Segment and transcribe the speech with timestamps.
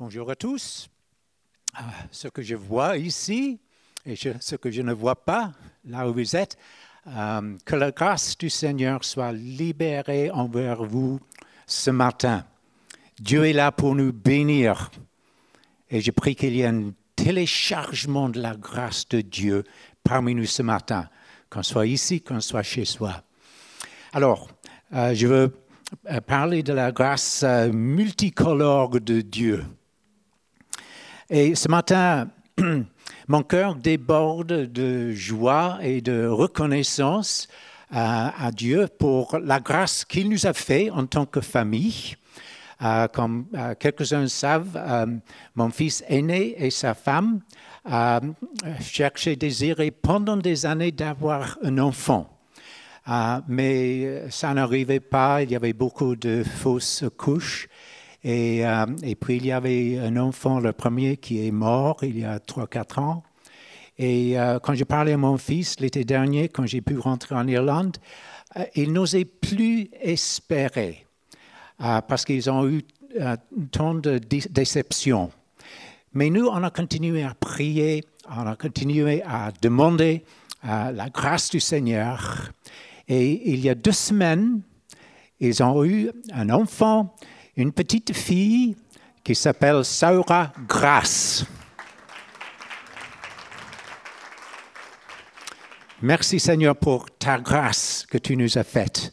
[0.00, 0.88] Bonjour à tous.
[1.74, 3.60] Ah, ce que je vois ici
[4.06, 5.52] et ce que je ne vois pas
[5.84, 6.56] là où vous êtes,
[7.06, 11.20] euh, que la grâce du Seigneur soit libérée envers vous
[11.66, 12.46] ce matin.
[13.18, 14.90] Dieu est là pour nous bénir.
[15.90, 19.64] Et je prie qu'il y ait un téléchargement de la grâce de Dieu
[20.02, 21.10] parmi nous ce matin,
[21.50, 23.22] qu'on soit ici, qu'on soit chez soi.
[24.14, 24.48] Alors,
[24.94, 25.54] euh, je veux
[26.10, 29.62] euh, parler de la grâce multicolore de Dieu.
[31.32, 32.26] Et ce matin,
[33.28, 37.46] mon cœur déborde de joie et de reconnaissance
[37.88, 42.16] à, Dieu pour la grâce qu'il nous a fait en tant que famille.
[42.82, 45.06] Euh, comme euh, quelques-uns savent, euh,
[45.54, 47.42] mon fils aîné et sa femme
[48.80, 52.28] cherchaient, désiraient pendant des années d'avoir un enfant.
[53.46, 57.68] mais ça n'arrivait pas, il y avait beaucoup de fausses couches.
[58.22, 62.18] Et, euh, et, puis il y avait un enfant, le premier, qui est mort il
[62.18, 63.22] y a 3-4 ans.
[63.98, 67.46] Et euh, quand j'ai parlé à mon fils l'été dernier, quand j'ai pu rentrer en
[67.46, 67.96] Irlande,
[68.56, 71.06] euh, il n'osait plus espérer
[71.78, 72.82] parce qu'ils ont eu
[73.72, 75.30] tant de déceptions.
[76.12, 80.22] Mais nous, on a continué à prier, on a continué à demander
[80.62, 82.50] la grâce du Seigneur.
[83.08, 84.60] Et il y a deux semaines,
[85.40, 87.16] ils ont eu un enfant
[87.56, 88.76] une petite fille
[89.24, 91.44] qui s'appelle Saura Grace.
[96.02, 99.12] Merci Seigneur pour ta grâce que tu nous as faite.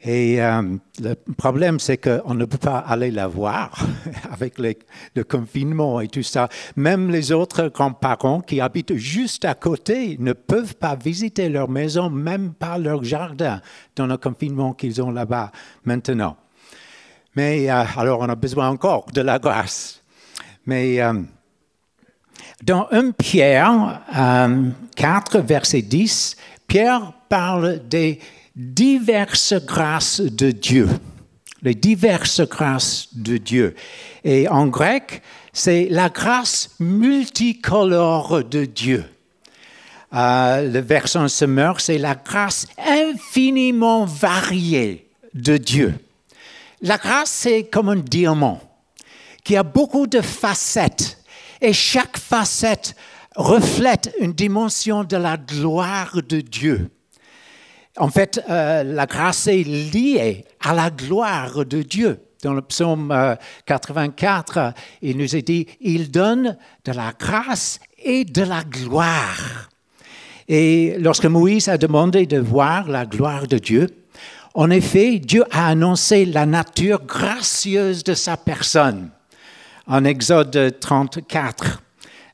[0.00, 3.84] Et euh, le problème, c'est qu'on ne peut pas aller la voir
[4.30, 6.48] avec le confinement et tout ça.
[6.76, 12.10] Même les autres grands-parents qui habitent juste à côté ne peuvent pas visiter leur maison,
[12.10, 13.60] même pas leur jardin,
[13.96, 15.50] dans le confinement qu'ils ont là-bas
[15.84, 16.36] maintenant.
[17.38, 20.02] Mais euh, alors, on a besoin encore de la grâce.
[20.66, 21.22] Mais euh,
[22.64, 24.02] dans 1 Pierre
[24.96, 28.18] 4, euh, verset 10, Pierre parle des
[28.56, 30.88] diverses grâces de Dieu.
[31.62, 33.76] Les diverses grâces de Dieu.
[34.24, 35.22] Et en grec,
[35.52, 39.04] c'est la grâce multicolore de Dieu.
[40.10, 45.94] le verset semeur, c'est la grâce infiniment variée de Dieu.
[46.82, 48.60] La grâce, c'est comme un diamant
[49.42, 51.18] qui a beaucoup de facettes
[51.60, 52.94] et chaque facette
[53.34, 56.90] reflète une dimension de la gloire de Dieu.
[57.96, 62.20] En fait, euh, la grâce est liée à la gloire de Dieu.
[62.44, 64.70] Dans le psaume 84, euh,
[65.02, 69.68] il nous est dit, il donne de la grâce et de la gloire.
[70.46, 73.88] Et lorsque Moïse a demandé de voir la gloire de Dieu,
[74.54, 79.10] en effet, Dieu a annoncé la nature gracieuse de sa personne.
[79.86, 81.82] En Exode 34,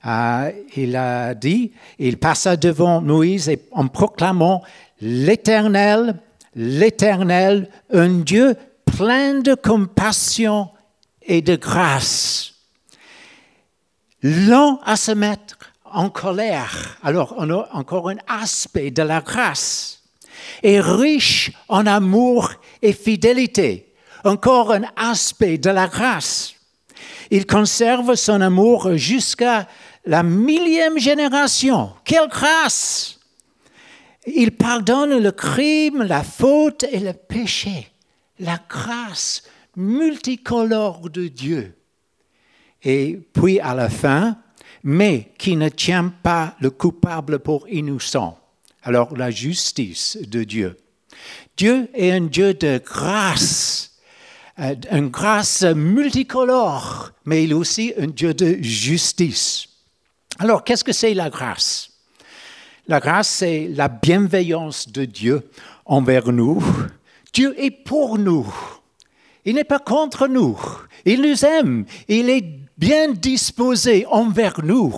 [0.07, 4.63] euh, il a dit, il passa devant Moïse en proclamant
[5.01, 6.21] l'Éternel,
[6.55, 10.69] l'Éternel, un Dieu plein de compassion
[11.23, 12.55] et de grâce,
[14.23, 16.99] lent à se mettre en colère.
[17.03, 20.04] Alors, on a encore un aspect de la grâce
[20.63, 23.93] est riche en amour et fidélité.
[24.25, 26.55] Encore un aspect de la grâce.
[27.31, 29.69] Il conserve son amour jusqu'à
[30.07, 31.93] la millième génération.
[32.05, 33.19] Quelle grâce!
[34.27, 37.89] Il pardonne le crime, la faute et le péché.
[38.39, 39.43] La grâce
[39.77, 41.77] multicolore de Dieu.
[42.83, 44.39] Et puis à la fin,
[44.83, 48.39] mais qui ne tient pas le coupable pour innocent.
[48.85, 50.77] Alors la justice de Dieu.
[51.57, 53.97] Dieu est un Dieu de grâce,
[54.59, 59.67] euh, une grâce multicolore, mais il est aussi un Dieu de justice.
[60.39, 61.91] Alors qu'est-ce que c'est la grâce?
[62.87, 65.49] La grâce, c'est la bienveillance de Dieu
[65.87, 66.63] envers nous.
[67.33, 68.47] Dieu est pour nous.
[69.47, 70.59] Il n'est pas contre nous.
[71.07, 71.87] Il nous aime.
[72.09, 72.45] Il est
[72.79, 74.95] bien disposé envers nous.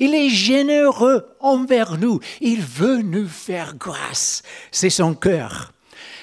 [0.00, 2.20] Il est généreux envers nous.
[2.40, 4.42] Il veut nous faire grâce.
[4.70, 5.72] C'est son cœur.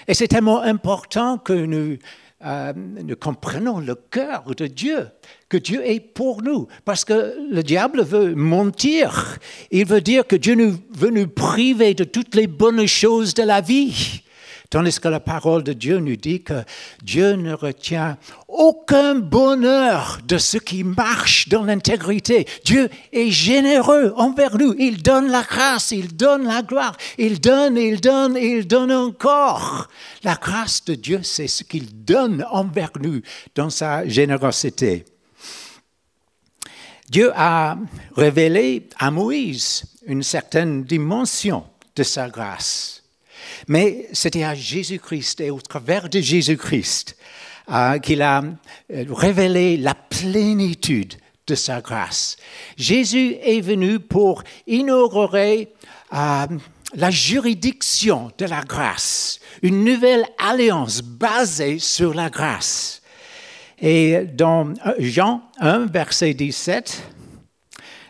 [0.08, 1.98] Et c'est tellement important que nous,
[2.46, 5.08] euh, nous comprenons le cœur de Dieu,
[5.48, 6.68] que Dieu est pour nous.
[6.84, 9.38] Parce que le diable veut mentir.
[9.72, 13.44] Il veut dire que Dieu nous, veut nous priver de toutes les bonnes choses de
[13.44, 14.23] la vie.
[14.74, 16.64] Tandis que la parole de Dieu nous dit que
[17.04, 18.18] Dieu ne retient
[18.48, 22.48] aucun bonheur de ce qui marche dans l'intégrité.
[22.66, 24.74] Dieu est généreux envers nous.
[24.80, 29.90] Il donne la grâce, il donne la gloire, il donne, il donne, il donne encore.
[30.24, 33.22] La grâce de Dieu, c'est ce qu'il donne envers nous
[33.54, 35.06] dans sa générosité.
[37.08, 37.78] Dieu a
[38.18, 41.64] révélé à Moïse une certaine dimension
[41.96, 43.03] de sa grâce.
[43.68, 47.16] Mais c'était à Jésus-Christ et au travers de Jésus-Christ
[47.70, 51.16] euh, qu'il a euh, révélé la plénitude
[51.48, 52.36] de sa grâce.
[52.76, 55.72] Jésus est venu pour inaugurer
[56.14, 56.46] euh,
[56.94, 63.02] la juridiction de la grâce, une nouvelle alliance basée sur la grâce.
[63.80, 67.02] Et dans Jean 1, verset 17,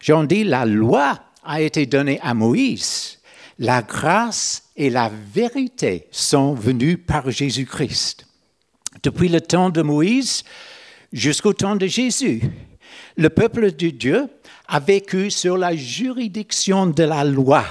[0.02, 3.20] Jean dit, la loi a été donnée à Moïse,
[3.60, 8.26] la grâce et la vérité sont venues par Jésus-Christ.
[9.04, 10.44] Depuis le temps de Moïse
[11.12, 12.42] jusqu'au temps de Jésus,
[13.18, 14.28] le peuple de Dieu
[14.68, 17.66] a vécu sur la juridiction de la loi.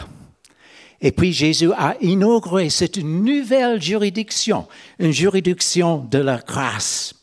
[1.00, 4.68] Et puis Jésus a inauguré cette nouvelle juridiction,
[5.00, 7.14] une juridiction de la grâce.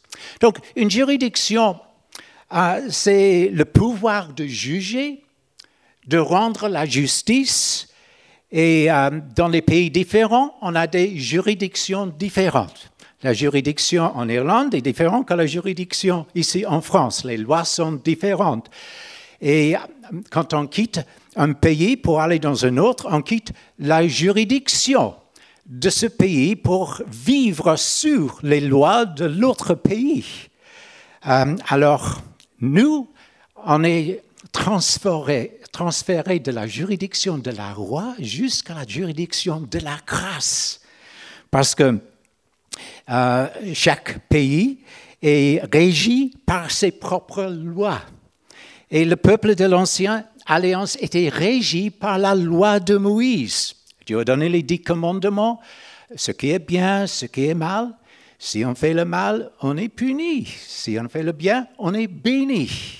[0.41, 1.79] Donc, une juridiction,
[2.53, 5.23] euh, c'est le pouvoir de juger,
[6.07, 7.88] de rendre la justice.
[8.51, 12.91] Et euh, dans les pays différents, on a des juridictions différentes.
[13.21, 17.25] La juridiction en Irlande est différente que la juridiction ici en France.
[17.25, 18.69] Les lois sont différentes.
[19.41, 19.79] Et euh,
[20.31, 21.01] quand on quitte
[21.35, 25.13] un pays pour aller dans un autre, on quitte la juridiction
[25.67, 30.25] de ce pays pour vivre sur les lois de l'autre pays.
[31.27, 32.21] Euh, alors,
[32.59, 33.07] nous,
[33.65, 35.59] on est transféré,
[36.39, 40.81] de la juridiction de la roi jusqu'à la juridiction de la grâce.
[41.51, 41.99] Parce que
[43.09, 44.79] euh, chaque pays
[45.21, 48.01] est régi par ses propres lois.
[48.91, 53.75] Et le peuple de l'Ancienne Alliance était régi par la loi de Moïse.
[54.05, 55.59] Dieu a donné les dix commandements,
[56.15, 57.89] ce qui est bien, ce qui est mal.
[58.39, 60.45] Si on fait le mal, on est puni.
[60.45, 62.98] Si on fait le bien, on est béni.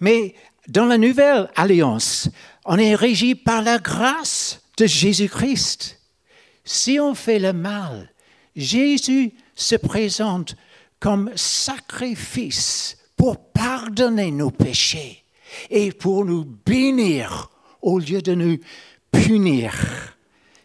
[0.00, 0.34] Mais
[0.68, 2.28] dans la nouvelle alliance,
[2.64, 6.00] on est régi par la grâce de Jésus-Christ.
[6.64, 8.10] Si on fait le mal,
[8.56, 10.56] Jésus se présente
[11.00, 15.24] comme sacrifice pour pardonner nos péchés
[15.70, 17.50] et pour nous bénir
[17.82, 18.58] au lieu de nous
[19.12, 20.14] punir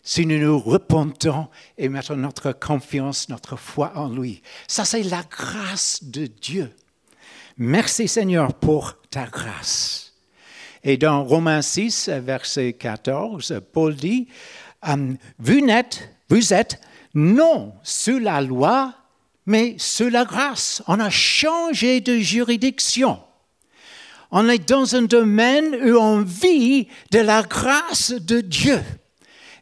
[0.09, 4.41] si nous nous repentons et mettons notre confiance, notre foi en lui.
[4.67, 6.73] Ça, c'est la grâce de Dieu.
[7.61, 10.13] Merci Seigneur pour ta grâce.
[10.81, 14.29] Et dans Romains 6, verset 14, Paul dit,
[14.81, 16.79] hum, vous, êtes, vous êtes
[17.13, 18.94] non sous la loi,
[19.45, 20.81] mais sous la grâce.
[20.88, 23.19] On a changé de juridiction.
[24.31, 28.79] On est dans un domaine où on vit de la grâce de Dieu.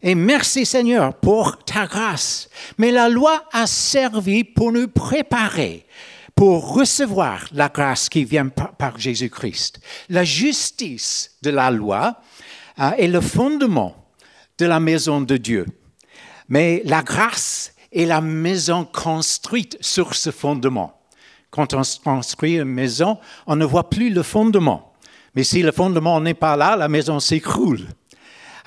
[0.04, 2.48] Et merci Seigneur pour ta grâce.
[2.78, 5.88] Mais la loi a servi pour nous préparer
[6.38, 9.80] pour recevoir la grâce qui vient par, Jésus-Christ.
[10.08, 12.22] La justice de la loi
[12.80, 13.96] euh, est le fondement
[14.60, 15.66] de la maison de Dieu.
[16.48, 21.02] Mais la grâce est la maison construite sur ce fondement.
[21.50, 23.18] Quand on construit une maison,
[23.48, 24.94] on ne voit plus le fondement.
[25.34, 27.88] Mais si le fondement n'est pas là, la maison s'écroule.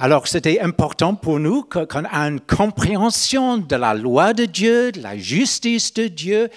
[0.03, 5.03] Alors c'était important pour nous qu'on ait une compréhension de la loi de Dieu, de
[5.03, 6.49] la justice de Dieu.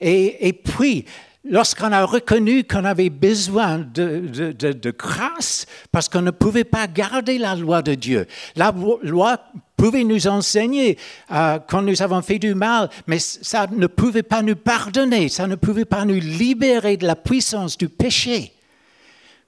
[0.00, 1.04] Et, puis,
[1.44, 7.36] lorsqu'on a reconnu qu'on avait besoin de, de grâce, parce qu'on ne pouvait pas garder
[7.36, 9.40] la loi de Dieu, la loi
[9.76, 10.96] pouvait nous enseigner
[11.32, 15.46] euh, quand nous avons fait du mal, mais ça ne pouvait pas nous pardonner, ça
[15.46, 18.54] ne pouvait pas nous libérer de la puissance du péché.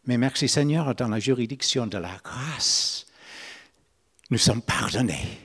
[0.06, 3.07] Mais merci Seigneur, dans la juridiction de la grâce,
[4.30, 5.38] nous sommes pardonnés,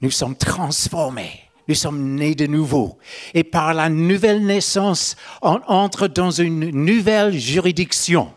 [0.00, 1.42] nous sommes transformés.
[1.68, 2.96] Nous sommes nés de nouveau.
[3.34, 8.32] Et par la nouvelle naissance, on entre dans une nouvelle juridiction.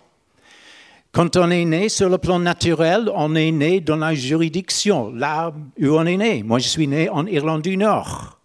[1.12, 5.54] Quand on est né sur le plan naturel, on est né dans la juridiction, là
[5.80, 6.44] où on est né.
[6.44, 8.40] Moi, je suis né en Irlande du Nord.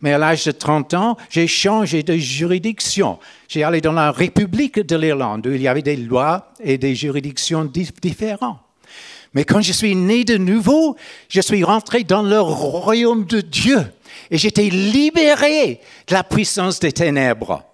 [0.00, 3.18] Mais à l'âge de 30 ans, j'ai changé de juridiction.
[3.48, 6.94] J'ai allé dans la République de l'Irlande, où il y avait des lois et des
[6.94, 8.58] juridictions différentes.
[9.34, 10.96] Mais quand je suis né de nouveau,
[11.28, 13.82] je suis rentré dans le royaume de Dieu.
[14.30, 17.64] Et j'étais libéré de la puissance des ténèbres.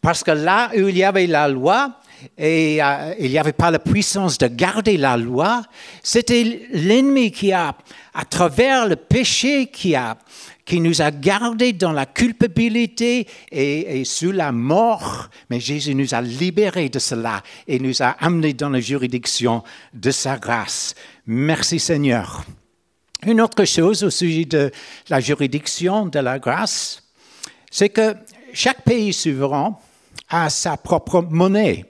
[0.00, 2.00] Parce que là où il y avait la loi,
[2.38, 5.62] et euh, il n'y avait pas la puissance de garder la loi.
[6.02, 7.74] C'était l'ennemi qui a,
[8.14, 10.16] à travers le péché, qui, a,
[10.64, 15.28] qui nous a gardés dans la culpabilité et, sous la mort.
[15.50, 20.10] Mais Jésus nous a libérés de cela et nous a amenés dans la juridiction de
[20.10, 20.94] sa grâce.
[21.26, 22.44] Merci Seigneur.
[23.26, 24.70] Une autre chose au sujet de
[25.08, 27.02] la juridiction de la grâce,
[27.70, 28.14] c'est que
[28.52, 29.78] chaque pays souverain
[30.28, 31.86] a sa propre monnaie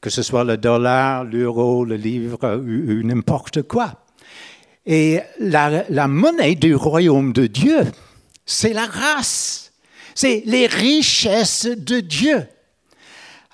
[0.00, 3.92] que ce soit le dollar, l'euro, le livre ou, n'importe quoi.
[4.92, 7.86] Et la, monnaie du royaume de Dieu,
[8.44, 9.72] c'est la grâce,
[10.16, 12.44] c'est les richesses de Dieu,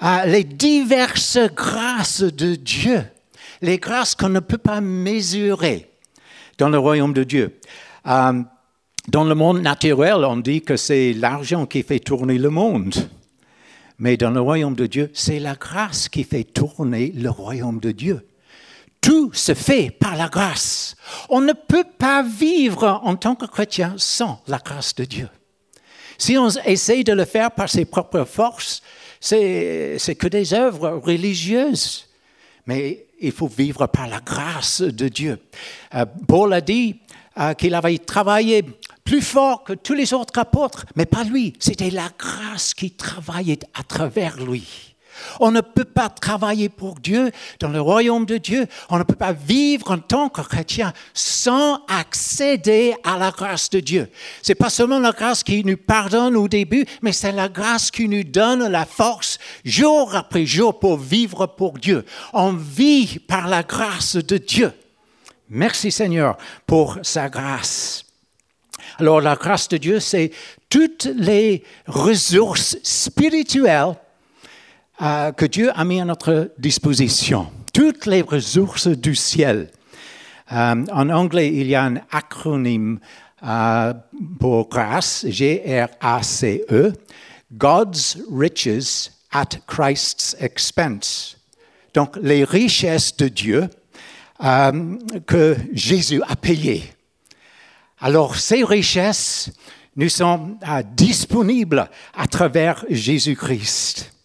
[0.01, 3.05] ah, les diverses grâces de Dieu,
[3.61, 5.91] les grâces qu'on ne peut pas mesurer
[6.57, 7.61] dans le royaume de Dieu.
[8.07, 8.43] Euh,
[9.09, 12.95] dans le monde naturel, on dit que c'est l'argent qui fait tourner le monde.
[13.99, 17.93] Mais dans le royaume de Dieu, c'est la grâce qui fait tourner le royaume de
[17.93, 18.27] Dieu.
[19.07, 20.97] Tout se fait par la grâce.
[21.29, 25.29] On ne peut pas vivre en tant que chrétien sans la grâce de Dieu.
[26.19, 28.83] Si on essaye de le faire par ses propres forces,
[29.21, 32.09] c'est que des œuvres religieuses.
[32.67, 35.39] Mais il faut vivre par la grâce de Dieu.
[35.95, 36.99] Euh, Paul a dit
[37.39, 38.65] euh, qu'il avait travaillé
[39.05, 41.53] plus fort que tous les autres apôtres, mais pas lui.
[41.61, 44.96] C'était la grâce qui travaillait à travers lui.
[45.41, 47.31] On ne peut pas travailler pour Dieu
[47.61, 48.67] dans le royaume de Dieu.
[48.91, 53.81] On ne peut pas vivre en tant que chrétien sans accéder à la grâce de
[53.81, 54.09] Dieu.
[54.43, 58.09] C'est pas seulement la grâce qui nous pardonne au début, mais c'est la grâce qui
[58.09, 62.05] nous donne la force jour après jour pour vivre pour Dieu.
[62.33, 64.73] On vit par la grâce de Dieu.
[65.49, 68.05] Merci Seigneur pour sa grâce.
[68.99, 70.33] Alors la grâce de Dieu, c'est
[70.69, 73.95] toutes les ressources spirituelles
[75.03, 77.49] euh, que Dieu a mis à notre disposition.
[77.75, 79.71] Toutes les ressources du ciel.
[80.51, 82.99] Euh, en anglais, il y a un acronyme
[83.43, 83.93] euh,
[84.41, 86.95] pour grâce, G-R-A-C-E,
[87.53, 91.37] God's riches at Christ's expense.
[91.93, 93.69] Donc, les richesses de Dieu
[95.27, 96.85] que Jésus a payées.
[98.01, 99.51] Alors, ces richesses
[99.95, 100.59] nous sont
[100.95, 104.16] disponibles à travers Jésus-Christ.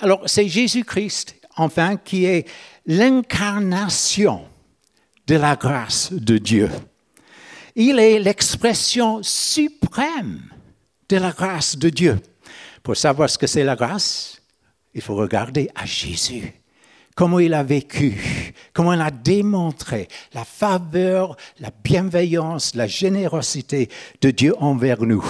[0.00, 2.46] Alors, c'est Jésus-Christ, enfin, qui est
[2.86, 4.44] l'incarnation
[5.26, 6.70] de la grâce de Dieu.
[7.76, 10.42] Il est l'expression suprême
[11.08, 12.18] de la grâce de Dieu.
[12.82, 14.42] Pour savoir ce que c'est la grâce,
[14.94, 16.52] il faut regarder à Jésus
[17.18, 23.88] comment il a vécu, comment il a démontré la faveur, la bienveillance, la générosité
[24.20, 25.24] de Dieu envers nous.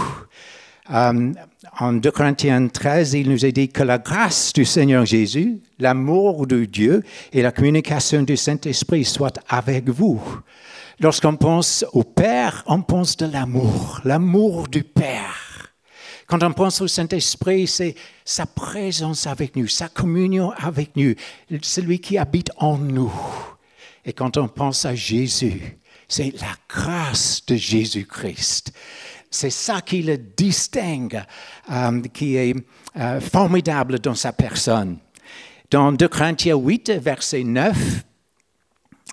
[0.90, 1.32] Euh,
[1.78, 6.46] en 2 Corinthiens 13, il nous est dit que la grâce du Seigneur Jésus, l'amour
[6.46, 10.20] de Dieu et la communication du Saint-Esprit soient avec vous.
[11.00, 15.74] Lorsqu'on pense au Père, on pense de l'amour, l'amour du Père.
[16.26, 17.94] Quand on pense au Saint-Esprit, c'est
[18.24, 21.14] sa présence avec nous, sa communion avec nous,
[21.62, 23.12] celui qui habite en nous.
[24.04, 28.72] Et quand on pense à Jésus, c'est la grâce de Jésus-Christ.
[29.30, 31.22] C'est ça qui le distingue,
[31.70, 32.54] euh, qui est
[32.96, 34.98] euh, formidable dans sa personne.
[35.70, 37.76] Dans 2 Corinthiens 8, verset 9,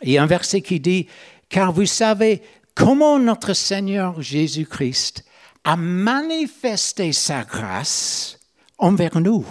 [0.04, 1.08] il y a un verset qui dit,
[1.50, 2.42] car vous savez
[2.74, 5.26] comment notre Seigneur Jésus-Christ
[5.66, 8.40] a manifesté sa grâce
[8.78, 9.46] envers nous.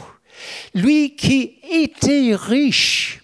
[0.74, 3.22] Lui qui était riche,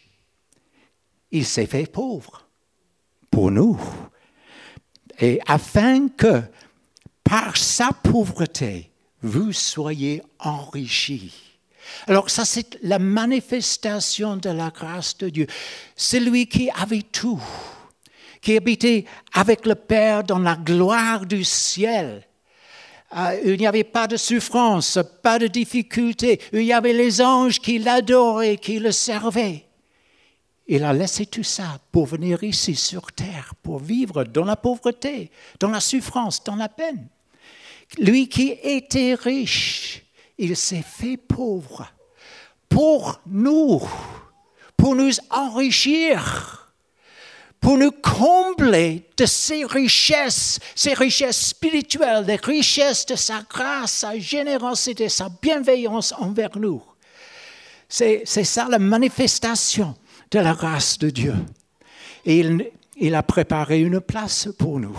[1.31, 2.49] il s'est fait pauvre
[3.31, 3.79] pour nous.
[5.21, 6.43] Et afin que
[7.25, 8.91] par sa pauvreté,
[9.23, 11.33] vous soyez enrichis.
[12.07, 15.47] Alors ça, c'est la manifestation de la grâce de Dieu.
[15.97, 17.43] Celui qui avait tout,
[18.41, 22.27] qui habitait avec le Père dans la gloire du ciel.
[23.17, 26.41] Euh, il n'y avait pas de souffrance, pas de difficulté.
[26.53, 29.67] Il y avait les anges qui l'adoraient, qui le servaient.
[30.73, 35.33] Il a laissé tout ça pour venir ici sur terre, pour vivre dans la pauvreté,
[35.59, 37.09] dans la souffrance, dans la peine.
[37.99, 40.05] Lui qui était riche,
[40.39, 41.93] il s'est fait pauvre
[42.69, 43.83] pour nous,
[44.77, 46.73] pour nous enrichir,
[47.61, 54.17] pour nous combler de ses richesses, ses richesses spirituelles, les richesses de sa grâce, sa
[54.21, 56.81] générosité, sa bienveillance envers nous.
[57.89, 59.97] C'est ça la manifestation
[60.31, 61.35] de la grâce de Dieu.
[62.25, 64.99] Et il, il a préparé une place pour nous.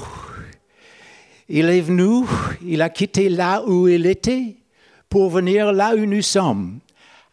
[1.50, 2.25] Il est venu,
[2.63, 4.55] il a quitté là où il était
[5.09, 6.79] pour venir là où nous sommes,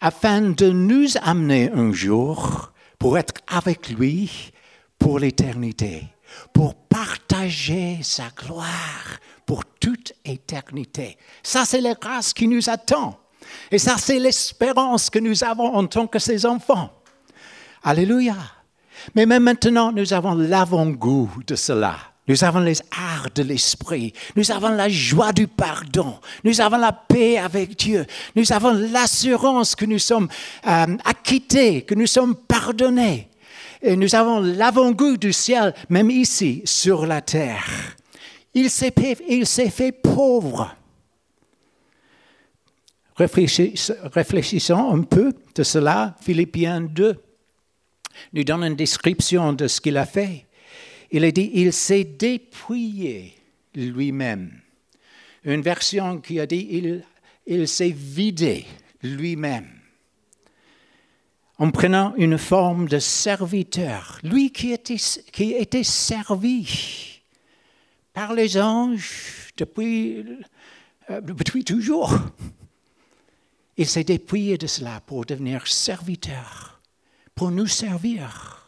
[0.01, 4.53] afin de nous amener un jour pour être avec lui
[4.99, 6.05] pour l'éternité,
[6.53, 11.17] pour partager sa gloire pour toute éternité.
[11.43, 13.19] Ça, c'est la grâce qui nous attend.
[13.71, 16.91] Et ça, c'est l'espérance que nous avons en tant que ses enfants.
[17.83, 18.37] Alléluia.
[19.15, 24.13] Mais même maintenant, nous avons l'avant-goût de cela Nous avons les arts de l'esprit.
[24.37, 26.19] Nous avons la joie du pardon.
[26.45, 28.05] Nous avons la paix avec Dieu.
[28.37, 30.29] Nous avons l'assurance que nous sommes
[30.67, 33.29] euh, acquittés, que nous sommes pardonnés.
[33.81, 37.65] Et nous avons l'avant-goût du ciel, même ici, sur la terre.
[38.53, 40.75] Il s'est fait, pauvre.
[43.17, 46.17] Réfléchissons un peu de cela.
[46.21, 47.23] Philippiens 2
[48.33, 50.47] nous donne une description de ce qu'il a fait.
[51.11, 53.35] Il a dit, il s'est dépouillé
[53.75, 54.61] lui-même.
[55.45, 57.03] Une version qui a dit,
[57.47, 58.67] il, s'est vidé
[59.03, 59.69] lui-même.
[61.59, 64.97] En prenant une forme de serviteur, lui qui était,
[65.33, 67.21] qui était servi
[68.13, 70.25] par les anges depuis,
[71.11, 72.13] euh, depuis toujours.
[73.77, 76.78] Il s'est dépouillé de cela pour devenir serviteur,
[77.39, 78.67] pour nous servir.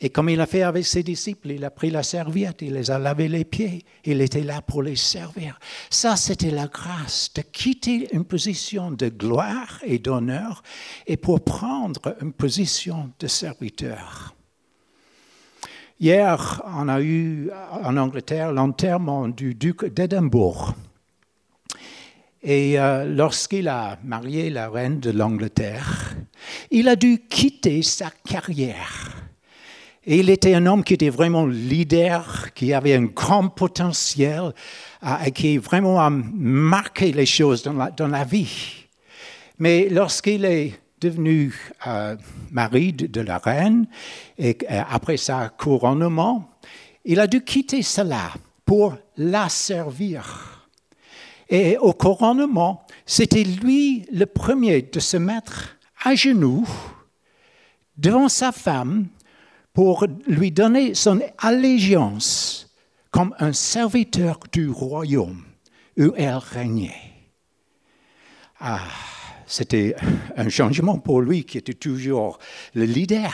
[0.00, 2.88] Et comme il a fait avec ses disciples, il a pris la serviette, il les
[2.88, 5.58] a lavé les pieds, il était là pour les servir.
[5.90, 10.62] Ça, c'était la grâce de quitter une position de gloire et d'honneur
[11.08, 14.36] et pour prendre une position de serviteur.
[15.98, 17.50] Hier, on a eu
[17.82, 20.76] en Angleterre l'enterrement du duc d'Édimbourg.
[22.42, 26.14] Et euh, lorsqu'il a marié la reine de l'Angleterre,
[26.70, 29.20] il a dû quitter sa carrière
[30.06, 34.54] et il était un homme qui était vraiment leader, qui avait un grand potentiel,
[35.04, 38.86] euh, qui vraiment a marqué les choses dans la, dans la vie.
[39.58, 41.54] Mais lorsqu'il est devenu
[41.86, 42.16] euh,
[42.50, 43.86] mari de, la reine,
[44.38, 46.50] et après sa couronnement,
[47.04, 48.32] il a dû quitter cela
[48.64, 50.49] pour la servir.
[51.50, 56.66] Et au couronnement, c'était lui le premier de se mettre à genoux
[57.98, 59.08] devant sa femme
[59.74, 62.72] pour lui donner son allégeance
[63.10, 65.42] comme un serviteur du royaume
[65.98, 66.94] où elle régnait.
[68.60, 68.86] Ah,
[69.46, 69.96] c'était
[70.36, 72.38] un changement pour lui qui était toujours
[72.74, 73.32] le leader.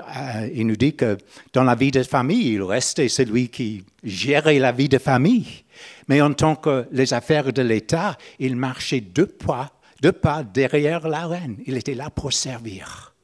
[0.00, 1.18] Ah, il nous dit que
[1.52, 5.64] dans la vie de famille, il restait celui qui gérait la vie de famille.
[6.08, 11.08] Mais en tant que les affaires de l'État, il marchait deux pas, deux pas derrière
[11.08, 11.56] la reine.
[11.66, 13.14] Il était là pour servir.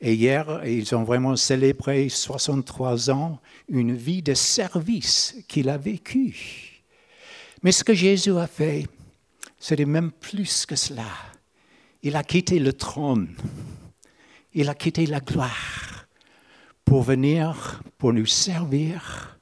[0.00, 6.82] Et hier, ils ont vraiment célébré 63 ans, une vie de service qu'il a vécue.
[7.62, 8.86] Mais ce que Jésus a fait,
[9.58, 11.10] c'était même plus que cela.
[12.02, 13.34] Il a quitté le trône,
[14.52, 16.06] il a quitté la gloire
[16.84, 19.35] pour venir, pour nous servir,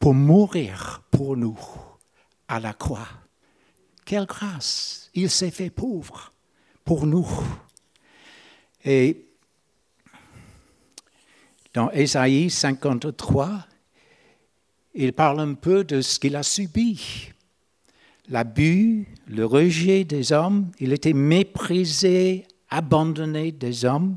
[0.00, 1.58] pour mourir pour nous
[2.48, 3.06] à la croix.
[4.04, 5.10] Quelle grâce!
[5.14, 6.32] Il s'est fait pauvre
[6.84, 7.28] pour nous.
[8.84, 9.26] Et
[11.74, 13.66] dans Ésaïe 53,
[14.94, 17.30] il parle un peu de ce qu'il a subi.
[18.28, 24.16] L'abus, le rejet des hommes, il était méprisé, abandonné des hommes,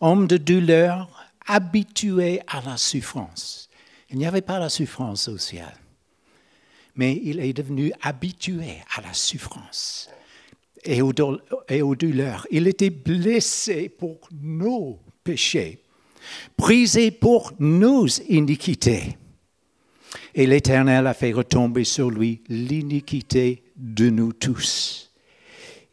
[0.00, 3.70] homme de douleur, habitué à la souffrance.
[4.12, 5.74] Il n'y avait pas la souffrance ciel,
[6.96, 10.10] mais il est devenu habitué à la souffrance
[10.84, 12.46] et aux, douleurs.
[12.50, 15.82] Il était blessé pour nos péchés
[16.56, 19.16] brisé pour nos iniquités.
[20.34, 25.10] Et l'Éternel a fait retomber sur lui l'iniquité de nous tous.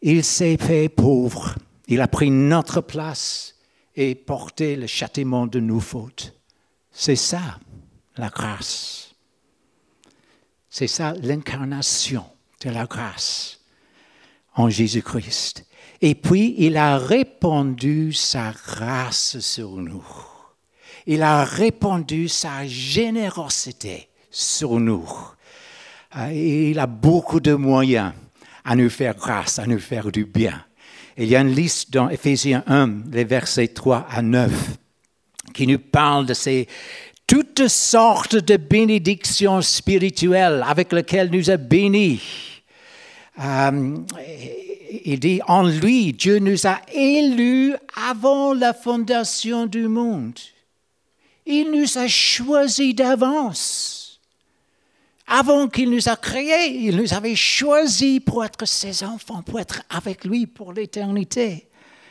[0.02, 1.54] Il s'est fait pauvre,
[1.88, 3.56] il a pris notre place
[3.96, 6.34] et porté le châtiment de nos fautes.
[6.90, 7.58] C'est ça
[8.16, 9.14] la grâce.
[10.68, 12.24] C'est ça l'incarnation
[12.64, 13.60] de la grâce
[14.54, 15.64] en Jésus-Christ.
[16.00, 20.04] Et puis, il a répandu sa grâce sur nous.
[21.06, 25.08] Il a répandu sa générosité sur nous.
[26.16, 28.12] Euh, il a beaucoup de moyens
[28.64, 30.64] à nous faire grâce, à nous faire du bien.
[31.16, 34.50] Il y a une liste dans Éphésiens 1, les versets 3 à 9,
[35.52, 36.66] qui nous parle de ces
[37.30, 42.20] toutes sortes de bénédictions spirituelles avec lesquelles nous a bénis.
[43.38, 43.98] Euh,
[45.04, 47.76] il dit, en lui, Dieu nous a élus
[48.10, 50.40] avant la fondation du monde.
[51.46, 54.20] Il nous a choisis d'avance.
[55.28, 59.84] Avant qu'il nous a créés, il nous avait choisis pour être ses enfants, pour être
[59.88, 61.68] avec lui pour l'éternité.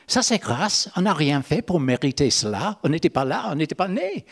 [0.08, 0.90] Ça, c'est grâce.
[0.96, 2.80] On n'a rien fait pour mériter cela.
[2.84, 4.26] On n'était pas là, on n'était pas né.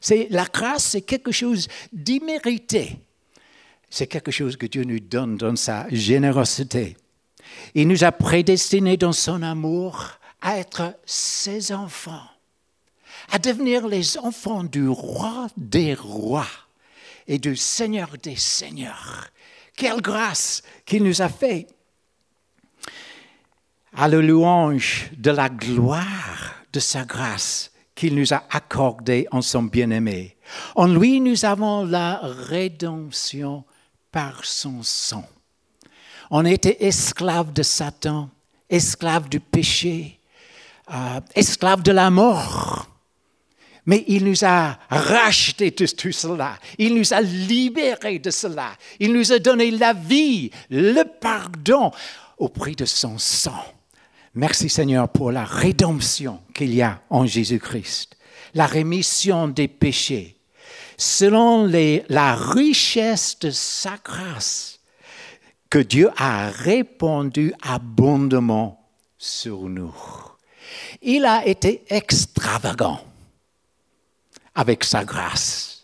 [0.00, 2.98] C'est la grâce, c'est quelque chose d'immérité.
[3.90, 6.96] C'est quelque chose que Dieu nous donne dans sa générosité.
[7.74, 12.28] Il nous a prédestinés dans son amour à être ses enfants,
[13.30, 16.46] à devenir les enfants du roi des rois
[17.26, 19.28] et du Seigneur des seigneurs.
[19.76, 21.66] Quelle grâce qu'il nous a fait.
[23.94, 29.64] À la louange de la gloire de sa grâce qu'il nous a accordée en son
[29.64, 30.36] bien-aimé.
[30.76, 33.64] En lui, nous avons la rédemption
[34.12, 35.28] par son sang.
[36.30, 38.30] On était esclaves de Satan,
[38.70, 40.20] esclaves du péché,
[40.94, 42.86] euh, esclaves de la mort.
[43.84, 46.56] Mais il nous a rachetés de tout cela.
[46.78, 48.76] Il nous a libérés de cela.
[49.00, 51.90] Il nous a donné la vie, le pardon
[52.36, 53.64] au prix de son sang.
[54.38, 58.16] Merci Seigneur pour la rédemption qu'il y a en Jésus-Christ,
[58.54, 60.36] la rémission des péchés,
[60.96, 61.66] selon
[62.08, 64.78] la richesse de sa grâce
[65.68, 69.92] que Dieu a répandu abondamment sur nous.
[71.02, 73.00] Il a été extravagant
[74.54, 75.82] avec sa grâce.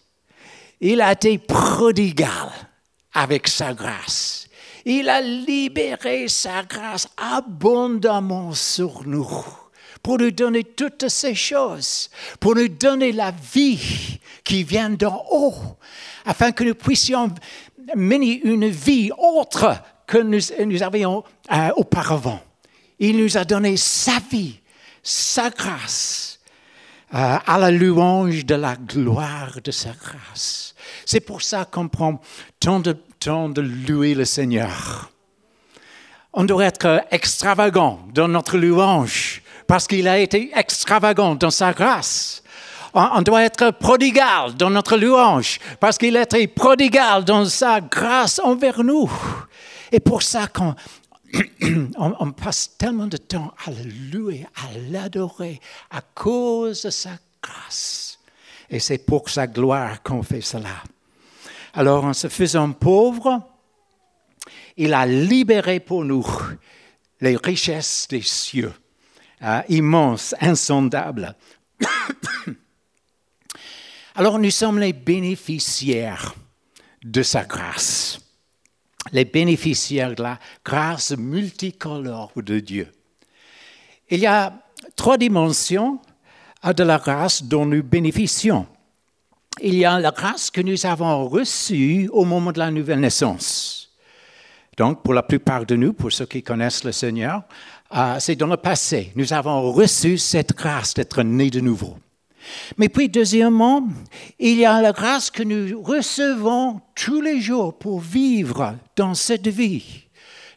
[0.80, 2.52] Il a été prodigal
[3.14, 4.43] avec sa grâce.
[4.84, 9.44] Il a libéré sa grâce abondamment sur nous
[10.02, 15.54] pour nous donner toutes ces choses, pour nous donner la vie qui vient d'en haut,
[16.26, 17.32] afin que nous puissions
[17.96, 22.40] mener une vie autre que nous, avions euh, auparavant.
[22.98, 24.60] Il nous a donné sa vie,
[25.02, 26.38] sa grâce
[27.14, 30.74] euh, à la louange de la gloire de sa grâce.
[31.06, 32.20] C'est pour ça qu'on prend
[32.60, 32.94] tant de
[33.24, 35.10] de louer le Seigneur.
[36.34, 42.42] On doit être extravagant dans notre louange parce qu'il a été extravagant dans sa grâce.
[42.92, 48.40] On doit être prodigal dans notre louange parce qu'il a été prodigal dans sa grâce
[48.44, 49.10] envers nous.
[49.90, 50.74] Et pour ça qu'on
[51.96, 53.70] on, passe tellement de temps à
[54.12, 55.60] louer, à l'adorer
[55.90, 57.10] à cause de sa
[57.42, 58.18] grâce.
[58.68, 60.82] Et c'est pour sa gloire qu'on fait cela.
[61.74, 63.42] Alors, en se faisant pauvre,
[64.76, 66.26] il a libéré pour nous
[67.20, 68.72] les richesses des cieux,
[69.42, 71.34] euh, immenses, insondables.
[74.14, 76.34] Alors, nous sommes les bénéficiaires
[77.02, 78.20] de sa grâce
[79.12, 82.92] les bénéficiaires de la grâce multicolore de Dieu.
[84.10, 84.52] Il y a
[84.96, 86.00] trois dimensions
[86.64, 88.66] de la grâce dont nous bénéficions.
[89.60, 93.90] Il y a la grâce que nous avons reçue au moment de la nouvelle naissance.
[94.76, 97.42] Donc, pour la plupart de nous, pour ceux qui connaissent le Seigneur,
[97.94, 99.12] euh, c'est dans le passé.
[99.14, 101.96] Nous avons reçu cette grâce d'être nés de nouveau.
[102.76, 103.86] Mais puis, deuxièmement,
[104.40, 109.48] il y a la grâce que nous recevons tous les jours pour vivre dans cette
[109.48, 110.08] vie.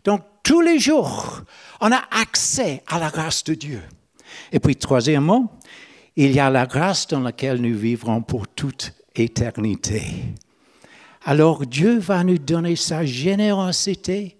[0.04, 1.44] Donc, tous les jours,
[1.80, 3.82] on a accès à la grâce de Dieu.
[4.52, 5.57] Et puis, troisièmement,
[6.18, 10.02] il y a la grâce dans laquelle nous vivrons pour toute éternité.
[11.24, 14.38] Alors Dieu va nous donner sa générosité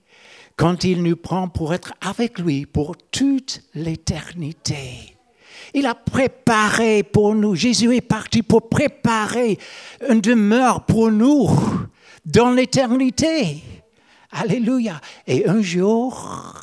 [0.56, 5.16] quand il nous prend pour être avec lui pour toute l'éternité.
[5.76, 7.54] Il a préparé pour nous.
[7.54, 9.60] Jésus est parti pour préparer
[10.10, 11.48] une demeure pour nous
[12.26, 13.62] dans l'éternité.
[14.32, 15.00] Alléluia.
[15.28, 16.54] Et un jour,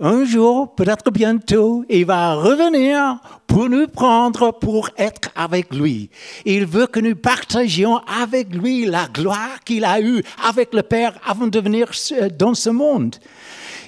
[0.00, 6.08] un jour, peut-être bientôt, il va revenir pour nous prendre pour être avec lui.
[6.46, 11.20] Il veut que nous partagions avec lui la gloire qu'il a eue avec le Père
[11.26, 11.90] avant de venir
[12.38, 13.16] dans ce monde.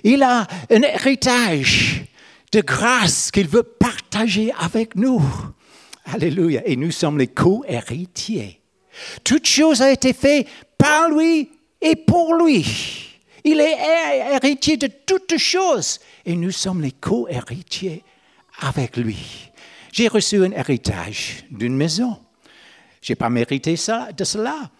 [0.04, 2.04] Il a un héritage
[2.52, 5.22] de grâce qu'il veut partager avec nous.
[6.04, 6.60] Alléluia.
[6.66, 8.60] Et nous sommes les co-héritiers.
[9.24, 10.46] Toute chose a été faite
[10.76, 11.48] par lui
[11.80, 13.11] et pour lui.
[13.44, 13.76] Il est
[14.34, 18.04] héritier de toutes choses et nous sommes les co-héritiers
[18.60, 19.50] avec lui.
[19.92, 22.18] J'ai reçu un héritage d'une maison.
[23.00, 24.70] Je n'ai pas mérité ça, de cela,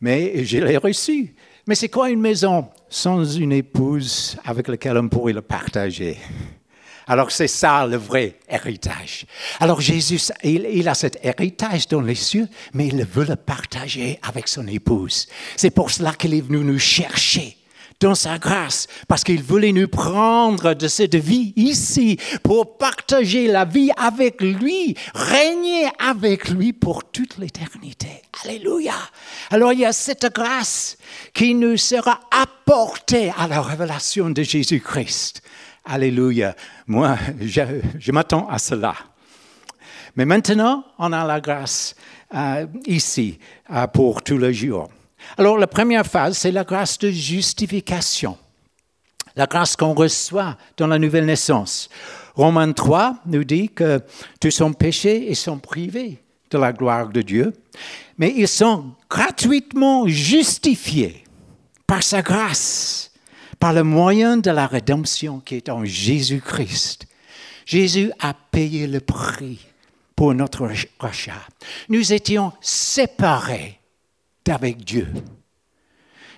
[0.00, 1.34] mais je l'ai reçu.
[1.66, 6.16] Mais c'est quoi une maison sans une épouse avec laquelle on pourrait le partager?
[7.06, 9.26] Alors c'est ça le vrai héritage.
[9.58, 14.48] Alors Jésus, il, a cet héritage dans les cieux, mais il veut le partager avec
[14.48, 15.28] son épouse.
[15.56, 17.56] C'est pour cela qu'il est venu nous chercher
[18.02, 23.64] dans sa grâce, parce qu'il voulait nous prendre de cette vie ici pour partager la
[23.64, 28.22] vie avec lui, régner avec lui pour toute l'éternité.
[28.44, 28.94] Alléluia.
[29.50, 30.96] Alors il y a cette grâce
[31.32, 35.42] qui nous sera apportée à la révélation de Jésus-Christ.
[35.84, 36.56] Alléluia.
[36.88, 38.94] Moi, je, m'attends à cela.
[40.16, 41.94] Mais maintenant, on a la grâce
[42.34, 43.38] euh, ici
[43.70, 44.90] euh, pour tous les jours.
[45.36, 48.36] Alors, la première phase, c'est la grâce de justification.
[49.36, 51.88] La grâce qu'on reçoit dans la nouvelle naissance.
[52.34, 54.00] Romains 3 nous dit que
[54.40, 57.52] tous sont péchés et sont privés de la gloire de Dieu,
[58.18, 61.24] mais ils sont gratuitement justifiés
[61.86, 63.10] par sa grâce,
[63.58, 67.06] par le moyen de la rédemption qui est en Jésus-Christ.
[67.64, 69.60] Jésus a payé le prix
[70.16, 71.46] pour notre rachat.
[71.88, 73.78] Nous étions séparés
[74.44, 75.08] d'avec Dieu.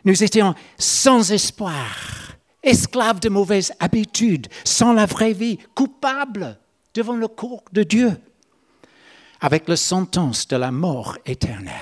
[0.05, 6.59] Nous étions sans espoir, esclaves de mauvaises habitudes, sans la vraie vie, coupables
[6.95, 8.13] devant le cours de Dieu,
[9.41, 11.73] avec la sentence de la mort éternelle.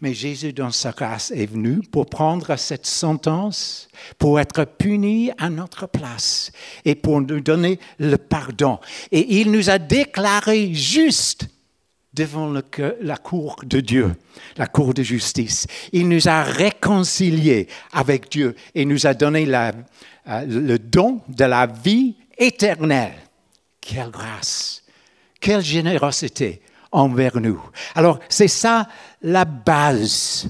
[0.00, 5.48] Mais Jésus, dans sa grâce, est venu pour prendre cette sentence, pour être puni à
[5.48, 6.52] notre place
[6.84, 8.78] et pour nous donner le pardon.
[9.10, 11.48] Et il nous a déclaré juste
[12.16, 12.52] devant
[13.00, 14.16] la cour de Dieu,
[14.56, 15.66] la cour de justice.
[15.92, 19.72] Il nous a réconciliés avec Dieu et nous a donné euh,
[20.46, 23.12] le don de la vie éternelle.
[23.80, 24.82] Quelle grâce,
[25.40, 27.60] quelle générosité envers nous.
[27.94, 28.88] Alors, c'est ça
[29.22, 30.48] la base.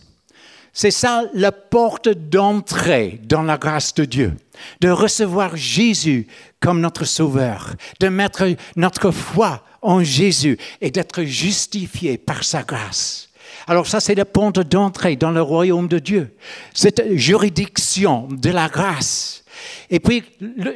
[0.72, 4.37] C'est ça la porte d'entrée dans la grâce de Dieu,
[4.81, 6.26] de recevoir Jésus
[6.61, 13.29] comme notre Sauveur, de mettre notre foi en Jésus et d'être justifié par sa grâce.
[13.66, 16.35] Alors ça, c'est la porte d'entrée dans le royaume de Dieu,
[16.75, 19.44] cette juridiction de la grâce.
[19.90, 20.22] Et puis,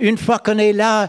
[0.01, 1.09] une fois qu'on est là,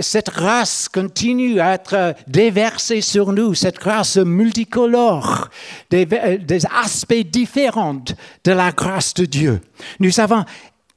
[0.00, 5.48] cette grâce continue à être déversée sur nous, cette grâce multicolore,
[5.90, 8.02] des, des, aspects différents
[8.44, 9.60] de la grâce de Dieu.
[10.00, 10.44] Nous avons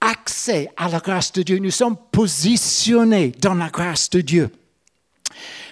[0.01, 4.49] accès à la grâce de Dieu, nous sommes positionnés dans la grâce de Dieu.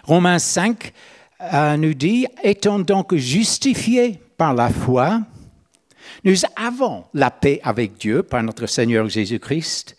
[0.10, 0.92] Romains 5
[1.54, 5.22] euh, nous dit, étant donc justifiés par la foi,
[6.24, 9.96] nous avons la paix avec Dieu par notre Seigneur Jésus-Christ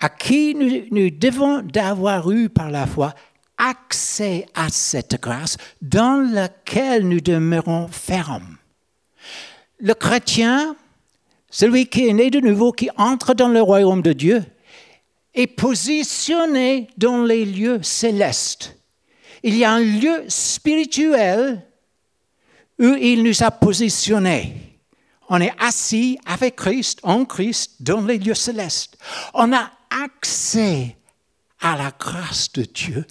[0.00, 3.14] à qui nous, devons d'avoir eu par la foi
[3.58, 8.56] accès à cette grâce dans laquelle nous demeurons fermes.
[9.80, 10.76] Le chrétien,
[11.50, 14.42] celui qui est né de nouveau, qui entre dans le royaume de Dieu,
[15.34, 18.78] est positionné dans les lieux célestes.
[19.42, 21.66] Il y a un lieu spirituel
[22.78, 24.78] où il nous a positionnés.
[25.28, 28.98] On est assis avec Christ, en Christ, dans les lieux célestes.
[29.34, 30.96] On a accès
[31.60, 33.06] à la grâce de Dieu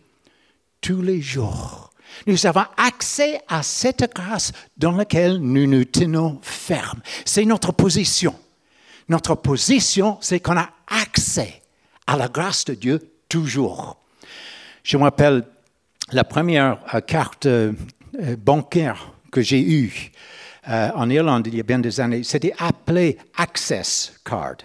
[0.82, 1.92] tous les jours.
[2.28, 7.02] Nous avons accès à cette grâce dans laquelle nous nous tenons fermes.
[7.26, 8.36] C'est notre position.
[9.08, 11.62] Notre position, c'est qu'on a accès
[12.08, 13.98] à la grâce de Dieu toujours.
[14.84, 15.46] Je me rappelle
[16.12, 17.74] la première euh, carte euh,
[18.38, 20.12] bancaire que j'ai eue
[20.70, 22.24] euh, en Irlande il y a bien des années.
[22.24, 24.58] C'était appelé Access Card.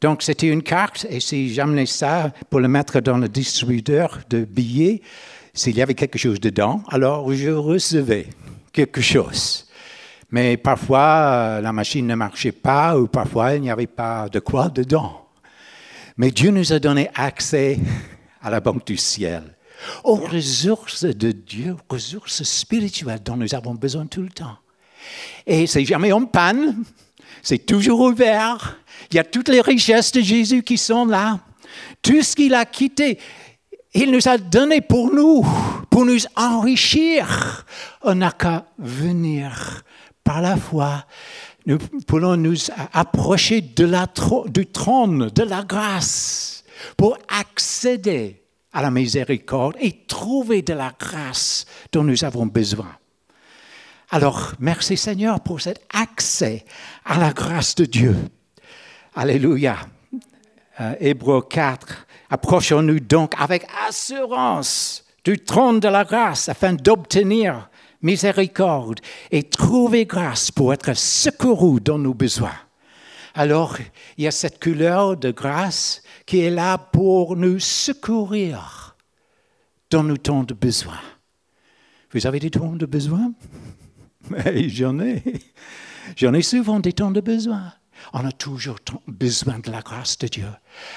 [0.00, 4.44] Donc, c'était une carte, et si j'amenais ça pour le mettre dans le distributeur de
[4.44, 5.02] billets,
[5.52, 8.28] s'il y avait quelque chose dedans, alors je recevais
[8.72, 9.66] quelque chose.
[10.30, 14.38] Mais parfois, euh, la machine ne marchait pas, ou parfois, il n'y avait pas de
[14.38, 15.26] quoi dedans.
[16.16, 17.78] Mais Dieu nous a donné accès
[18.40, 19.42] à la banque du ciel,
[20.04, 24.58] aux ressources de Dieu, ressources spirituelles dont nous avons besoin tout le temps.
[25.46, 26.84] Et c'est jamais en panne,
[27.42, 28.78] c'est toujours ouvert,
[29.10, 31.40] il y a toutes les richesses de Jésus qui sont là.
[32.02, 33.18] Tout ce qu'il a quitté,
[33.94, 35.46] il nous a donné pour nous,
[35.90, 37.64] pour nous enrichir.
[38.02, 39.82] On n'a qu'à venir
[40.24, 41.04] par la foi.
[41.66, 42.56] Nous pouvons nous
[42.92, 46.64] approcher du trône de la grâce
[46.96, 52.96] pour accéder à la miséricorde et trouver de la grâce dont nous avons besoin.
[54.10, 56.64] Alors, merci Seigneur pour cet accès
[57.04, 58.16] à la grâce de Dieu.
[59.14, 59.76] Alléluia.
[60.80, 62.06] Euh, Hébreu 4.
[62.30, 67.68] Approchons-nous donc avec assurance du trône de la grâce afin d'obtenir
[68.00, 69.00] miséricorde
[69.30, 72.54] et trouver grâce pour être secourus dans nos besoins.
[73.34, 73.76] Alors,
[74.16, 78.96] il y a cette couleur de grâce qui est là pour nous secourir
[79.90, 81.00] dans nos temps de besoin.
[82.12, 83.32] Vous avez des temps de besoin?
[84.68, 85.22] J'en ai.
[86.16, 87.72] J'en ai souvent des temps de besoin.
[88.12, 90.48] On a toujours besoin de la grâce de Dieu.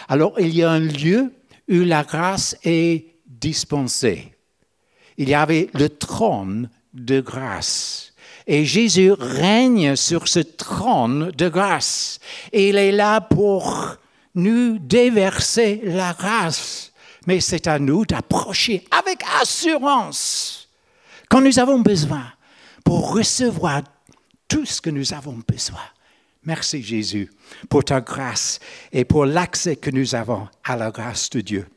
[0.07, 1.33] Alors, il y a un lieu
[1.69, 4.35] où la grâce est dispensée.
[5.17, 8.10] Il y avait le trône de grâce.
[8.53, 12.19] Et Jésus règne sur ce trône de grâce.
[12.51, 13.95] Il est là pour
[14.35, 16.91] nous déverser la grâce.
[17.27, 20.67] Mais c'est à nous d'approcher avec assurance
[21.29, 22.25] quand nous avons besoin
[22.83, 23.83] pour recevoir
[24.49, 25.87] tout ce que nous avons besoin.
[26.43, 27.31] Merci Jésus
[27.69, 28.59] pour ta grâce
[28.91, 31.69] et pour l'accès que nous avons à la grâce de Dieu.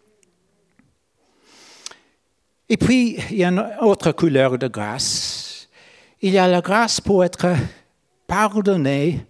[2.69, 5.44] Et puis, il y a une autre couleur de grâce
[6.25, 7.55] il y a la grâce pour être
[8.27, 9.27] pardonné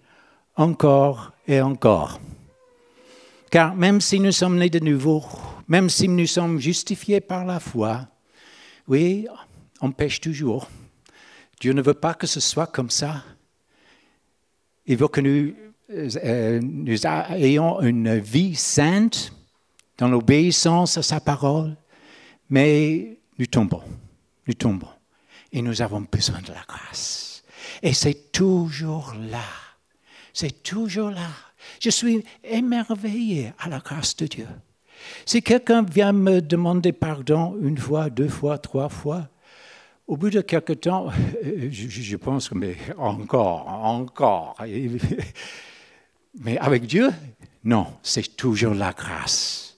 [0.55, 2.21] encore et encore.
[3.51, 5.21] Car même si nous sommes nés de nouveau,
[5.67, 8.07] même si nous sommes justifiés par la foi,
[8.87, 9.27] oui,
[9.81, 10.69] on pêche toujours.
[11.59, 13.25] Dieu ne veut pas que ce soit comme ça.
[14.85, 15.53] Il veut que nous,
[15.89, 19.33] euh, nous ayons une vie sainte
[19.97, 21.75] dans l'obéissance à sa parole,
[22.49, 23.83] mais nous tombons,
[24.47, 24.94] nous tombons.
[25.55, 27.41] Et nous avons besoin de la grâce.
[27.81, 29.45] Et c'est toujours là.
[30.33, 31.29] C'est toujours là.
[31.79, 34.47] Je suis émerveillé à la grâce de Dieu.
[35.25, 39.29] Si quelqu'un vient me demander pardon une fois, deux fois, trois fois,
[40.07, 41.07] au bout de quelque temps,
[41.71, 44.57] je, pense mais encore, encore.
[46.37, 47.11] Mais avec Dieu,
[47.63, 49.77] non, c'est toujours la grâce.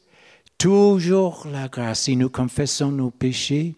[0.57, 2.01] Toujours la grâce.
[2.01, 3.75] Si nous confessons nos péchés,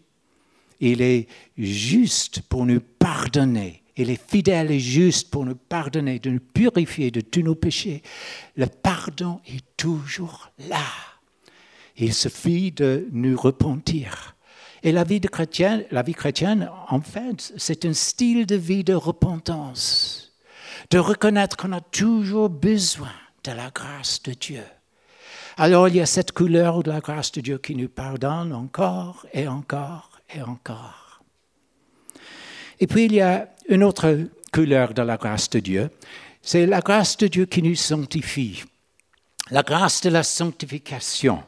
[0.79, 3.83] il est juste pour nous pardonner.
[3.97, 8.01] Il est fidèle et juste pour nous pardonner, de nous purifier de tous nos péchés.
[8.55, 10.85] Le pardon est toujours là.
[11.97, 14.35] Il suffit de nous repentir.
[14.83, 18.93] Et la vie, chrétienne, la vie chrétienne, en fait, c'est un style de vie de
[18.93, 20.33] repentance,
[20.91, 23.11] de reconnaître qu'on a toujours besoin
[23.43, 24.63] de la grâce de Dieu.
[25.57, 29.25] Alors il y a cette couleur de la grâce de Dieu qui nous pardonne encore
[29.33, 31.21] et encore et encore.
[32.79, 35.89] Et puis il y a une autre couleur de la grâce de Dieu,
[36.41, 38.63] c'est la grâce de Dieu qui nous sanctifie,
[39.51, 41.43] la grâce de la sanctification.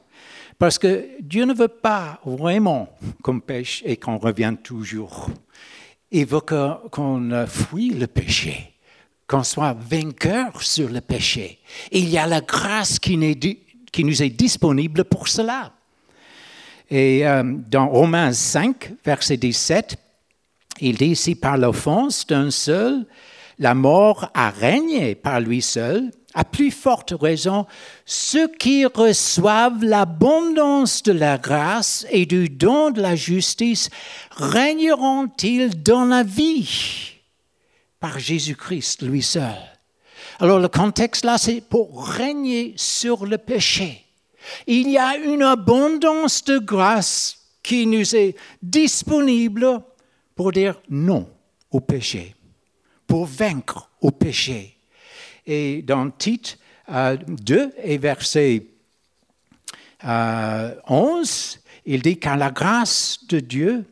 [0.62, 5.32] Parce que Dieu ne veut pas vraiment qu'on pêche et qu'on revienne toujours.
[6.12, 8.76] Il veut qu'on fuit le péché,
[9.26, 11.60] qu'on soit vainqueur sur le péché.
[11.92, 15.74] il y a la grâce qui, nous est disponible pour cela.
[16.92, 19.96] Et euh, dans Romains 5, verset 17,
[20.82, 23.06] il dit ici, par l'offense d'un seul,
[23.60, 27.66] la mort a régné par lui seul, à plus forte raison,
[28.06, 33.90] ceux qui reçoivent l'abondance de la grâce et du don de la justice
[34.32, 37.14] régneront-ils dans la vie
[38.02, 39.56] par Jésus-Christ lui seul?
[40.40, 44.11] Alors le contexte là, c'est pour régner sur le péché.
[44.68, 49.82] Il y a une abondance de grâce qui nous est disponible
[50.36, 51.30] pour dire non
[51.70, 52.36] au péché,
[53.08, 54.78] pour vaincre au péché
[55.46, 58.66] et dans Tite 2 euh, et verset
[60.04, 63.86] 11, euh, il dit Car la grâce de Dieu,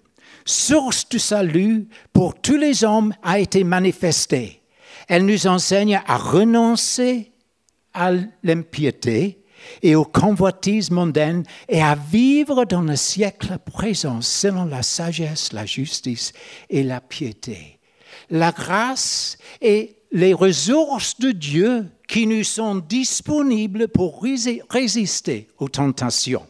[0.46, 4.62] source du salut pour tous les hommes, a été manifestée.
[5.08, 7.32] Elle nous enseigne à renoncer
[7.94, 8.12] à
[8.44, 9.39] l'impiété
[9.82, 15.66] et aux convoitises mondaines et à vivre dans le siècle présent selon la sagesse, la
[15.66, 16.34] justice
[16.70, 17.80] et la piété.
[18.30, 24.24] La grâce est les ressources de Dieu qui nous sont disponibles pour
[24.70, 26.46] résister aux tentations.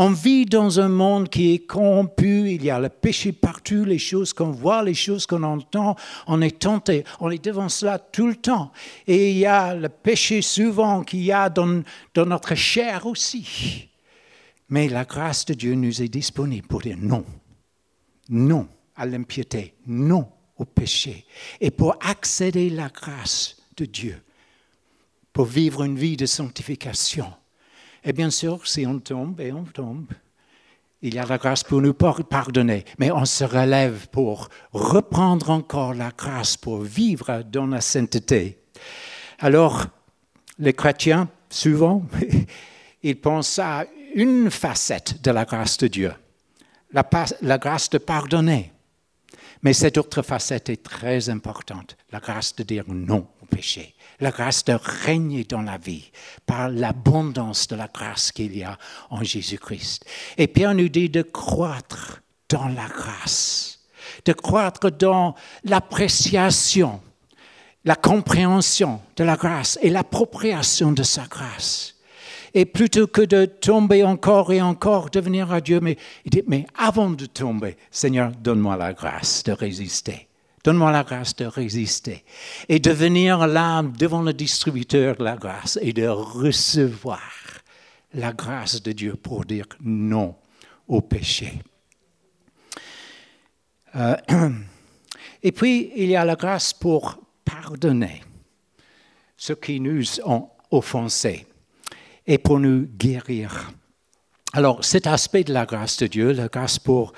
[0.00, 3.98] On vit dans un monde qui est corrompu, il y a le péché partout, les
[3.98, 5.96] choses qu'on voit, les choses qu'on entend,
[6.28, 8.70] on est tenté, on est devant cela tout le temps.
[9.08, 11.82] Et il y a le péché souvent qu'il y a dans,
[12.14, 13.88] notre chair aussi.
[14.68, 17.24] Mais la grâce de Dieu nous est disponible pour dire non,
[18.28, 21.26] non à l'impiété, non au péché
[21.60, 24.22] et pour accéder à la grâce de Dieu,
[25.32, 27.32] pour vivre une vie de sanctification.
[28.04, 30.06] Et bien sûr, si on tombe et on tombe,
[31.02, 35.94] il y a la grâce pour nous pardonner, mais on se relève pour reprendre encore
[35.94, 38.58] la grâce pour vivre dans la sainteté.
[39.38, 39.86] Alors,
[40.58, 42.02] les chrétiens, souvent,
[43.02, 43.84] ils pensent à
[44.14, 46.12] une facette de la grâce de Dieu,
[46.92, 47.08] la,
[47.42, 48.72] la grâce de pardonner.
[49.62, 54.64] Mais cette autre facette est très importante, la grâce de dire non péché, la grâce
[54.64, 56.10] de régner dans la vie
[56.46, 58.78] par l'abondance de la grâce qu'il y a
[59.10, 60.04] en Jésus-Christ.
[60.36, 63.80] Et Pierre nous dit de croître dans la grâce,
[64.24, 65.34] de croître dans
[65.64, 67.00] l'appréciation,
[67.84, 71.94] la compréhension de la grâce et l'appropriation de sa grâce.
[72.54, 76.66] Et plutôt que de tomber encore et encore, devenir à Dieu, mais il dit, mais
[76.76, 80.27] avant de tomber, Seigneur, donne-moi la grâce de résister.
[80.64, 82.24] Donne-moi la grâce de résister.
[82.68, 87.20] Et de venir là devant le distributeur de la grâce et de recevoir
[88.14, 90.34] la grâce de Dieu pour dire non
[90.86, 91.60] au péché.
[93.96, 94.16] Euh,
[95.42, 98.22] et puis, il y a la grâce pour pardonner
[99.36, 101.46] ceux qui nous ont offensés
[102.26, 103.72] et pour nous guérir.
[104.52, 107.12] Alors cet aspect de la grâce de Dieu, la grâce pour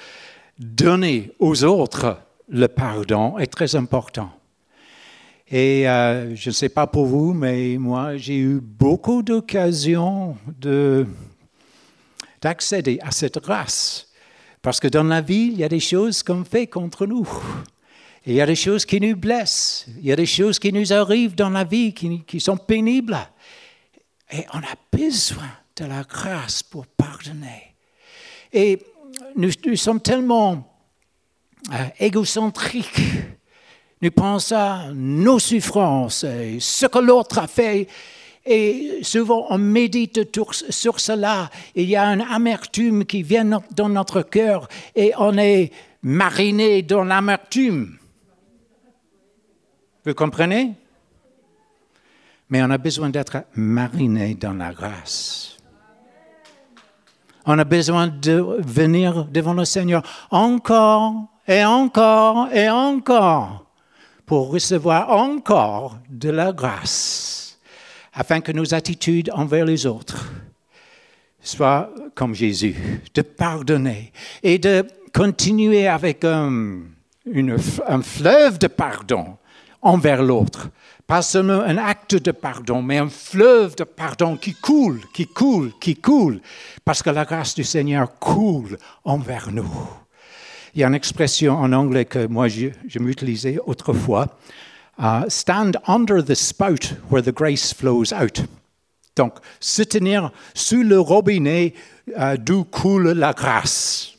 [0.59, 2.20] donner aux autres
[2.51, 4.30] le pardon est très important.
[5.51, 10.36] Et euh, je ne sais pas pour vous, mais moi, j'ai eu beaucoup d'occasions
[12.40, 14.09] d'accéder à cette grâce.
[14.62, 17.26] Parce que dans la vie, il y a des choses qu'on fait contre nous.
[18.26, 19.86] il y a des choses qui nous blessent.
[19.98, 23.18] Il y a des choses qui nous arrivent dans la vie qui, qui sont pénibles.
[24.32, 27.74] Et on a besoin de la grâce pour pardonner.
[28.53, 28.78] Et
[29.36, 30.70] nous, sommes tellement
[31.72, 33.00] euh, égocentriques.
[34.02, 37.86] Nous pensons à nos souffrances, ce que l'autre a fait.
[38.46, 40.20] Et souvent, on médite
[40.70, 41.50] sur cela.
[41.74, 45.70] Il y a une amertume qui vient dans notre cœur et on est
[46.02, 47.98] mariné dans l'amertume.
[50.04, 50.72] Vous comprenez?
[52.48, 55.58] Mais on a besoin d'être mariné dans la grâce.
[57.46, 63.66] On a besoin de venir devant le Seigneur encore et encore et encore
[64.26, 67.59] pour recevoir encore de la grâce,
[68.12, 70.30] afin que nos attitudes envers les autres
[71.43, 72.76] soient comme Jésus,
[73.14, 74.12] de pardonner
[74.43, 76.80] et de continuer avec un,
[77.26, 79.36] un fleuve de pardon
[79.82, 80.70] envers l'autre
[81.11, 85.72] pas seulement un acte de pardon, mais un fleuve de pardon qui coule, qui coule,
[85.80, 86.41] qui coule,
[86.84, 89.68] parce que la grâce du Seigneur coule envers nous.
[90.75, 92.68] Il y a une expression en anglais que moi je,
[92.99, 94.39] m'utilisais autrefois,
[94.99, 98.45] uh, stand under the spout where the grace flows out.
[99.16, 101.75] Donc, se tenir sous le robinet
[102.09, 104.12] uh, d'où coule la grâce.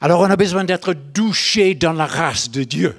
[0.00, 2.94] Alors, on a besoin d'être douché dans la grâce de Dieu.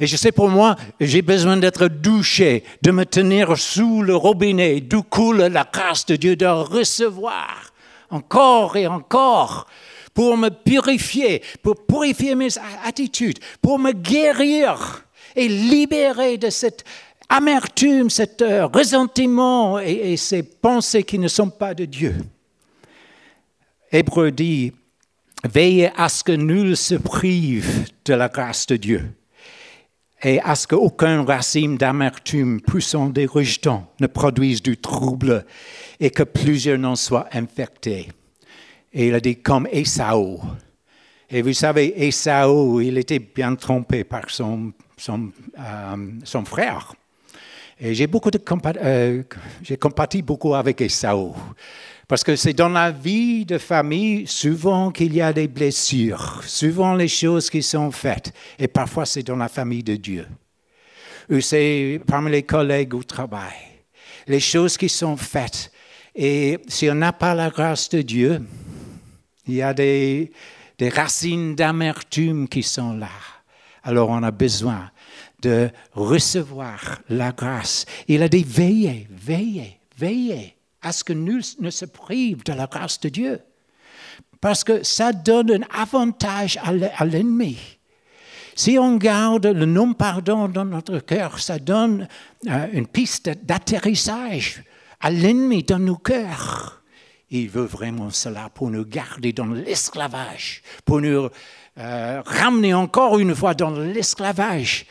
[0.00, 4.80] Et je sais pour moi, j'ai besoin d'être douché, de me tenir sous le robinet
[4.80, 7.72] d'où coule la grâce de Dieu, de recevoir
[8.10, 9.66] encore et encore
[10.14, 12.48] pour me purifier, pour purifier mes
[12.84, 15.04] attitudes, pour me guérir
[15.36, 16.84] et libérer de cette
[17.28, 22.16] amertume, cet euh, ressentiment et, et ces pensées qui ne sont pas de Dieu.
[23.92, 24.72] Hébreu dit,
[25.44, 29.10] veillez à ce que nul se prive de la grâce de Dieu
[30.22, 35.44] et à ce qu'aucun racine d'amertume poussant des rejetons ne produise du trouble
[36.00, 38.08] et que plusieurs n'en soient infectés.
[38.92, 40.40] Et il a dit comme Esau.
[41.30, 46.94] Et vous savez, Esau, il était bien trompé par son, son, euh, son frère.
[47.80, 48.40] Et j'ai beaucoup de
[48.82, 49.22] euh,
[49.62, 51.36] j'ai compatis beaucoup avec Esau.
[52.08, 56.94] Parce que c'est dans la vie de famille souvent qu'il y a des blessures, souvent
[56.94, 58.32] les choses qui sont faites.
[58.58, 60.26] Et parfois c'est dans la famille de Dieu.
[61.28, 63.52] Ou c'est parmi les collègues au travail.
[64.26, 65.70] Les choses qui sont faites.
[66.14, 68.40] Et si on n'a pas la grâce de Dieu,
[69.46, 70.32] il y a des,
[70.80, 73.10] racines d'amertume qui sont là.
[73.82, 74.90] Alors on a besoin
[75.42, 77.84] de recevoir la grâce.
[78.08, 82.66] Il a dit veillez, veillez, veillez à ce que nul ne se prive de la
[82.66, 83.40] grâce de Dieu.
[84.40, 87.58] Parce que ça donne un avantage à l'ennemi.
[88.58, 92.08] Si on garde le non-pardon dans notre cœur, ça donne
[92.48, 94.64] euh, une piste d'atterrissage
[95.00, 96.82] à l'ennemi dans nos cœurs.
[97.30, 101.28] Il veut vraiment cela pour nous garder dans l'esclavage, pour nous
[101.78, 104.86] euh, ramener encore une fois dans l'esclavage.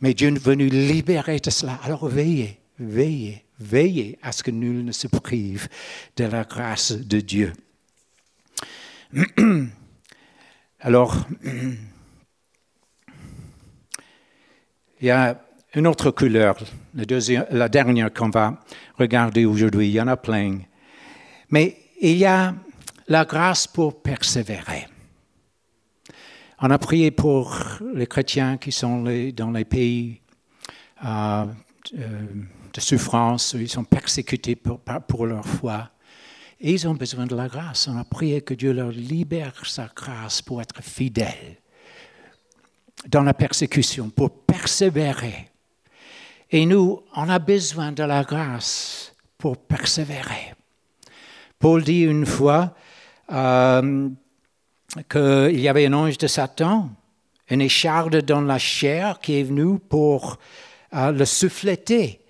[0.00, 1.80] Mais Dieu veut nous libérer de cela.
[1.82, 5.68] Alors veillez, veillez, Veillez à ce que nul ne se prive
[6.16, 7.52] de la grâce de Dieu.
[10.80, 11.16] Alors,
[15.00, 15.40] il y a
[15.74, 16.56] une autre couleur,
[16.94, 17.04] la,
[17.50, 18.64] la dernière qu'on va
[18.96, 20.60] regarder aujourd'hui, il y en a plein.
[21.50, 22.54] Mais il y a
[23.08, 24.86] la grâce pour persévérer.
[26.60, 27.56] On a prié pour
[27.94, 30.20] les chrétiens qui sont dans les pays
[31.04, 31.46] euh,
[31.96, 32.26] euh,
[32.78, 35.90] de souffrance, ils sont persécutés pour, leur foi.
[36.60, 37.88] Et ils ont besoin de la grâce.
[37.88, 41.56] On a prié que Dieu leur libère sa grâce pour être fidèles
[43.08, 45.50] dans la persécution, pour persévérer.
[46.50, 50.54] Et nous, on a besoin de la grâce pour persévérer.
[51.58, 52.74] Paul dit une fois
[53.32, 54.08] euh,
[55.08, 56.90] qu'il y avait un ange de Satan,
[57.50, 60.38] une écharde dans la chair qui est venu pour
[60.94, 62.20] euh, le souffleter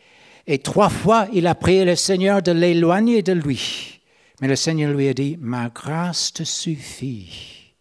[0.51, 4.01] et trois fois, il a prié le Seigneur de l'éloigner de lui.
[4.41, 7.75] Mais le Seigneur lui a dit, ma grâce te suffit,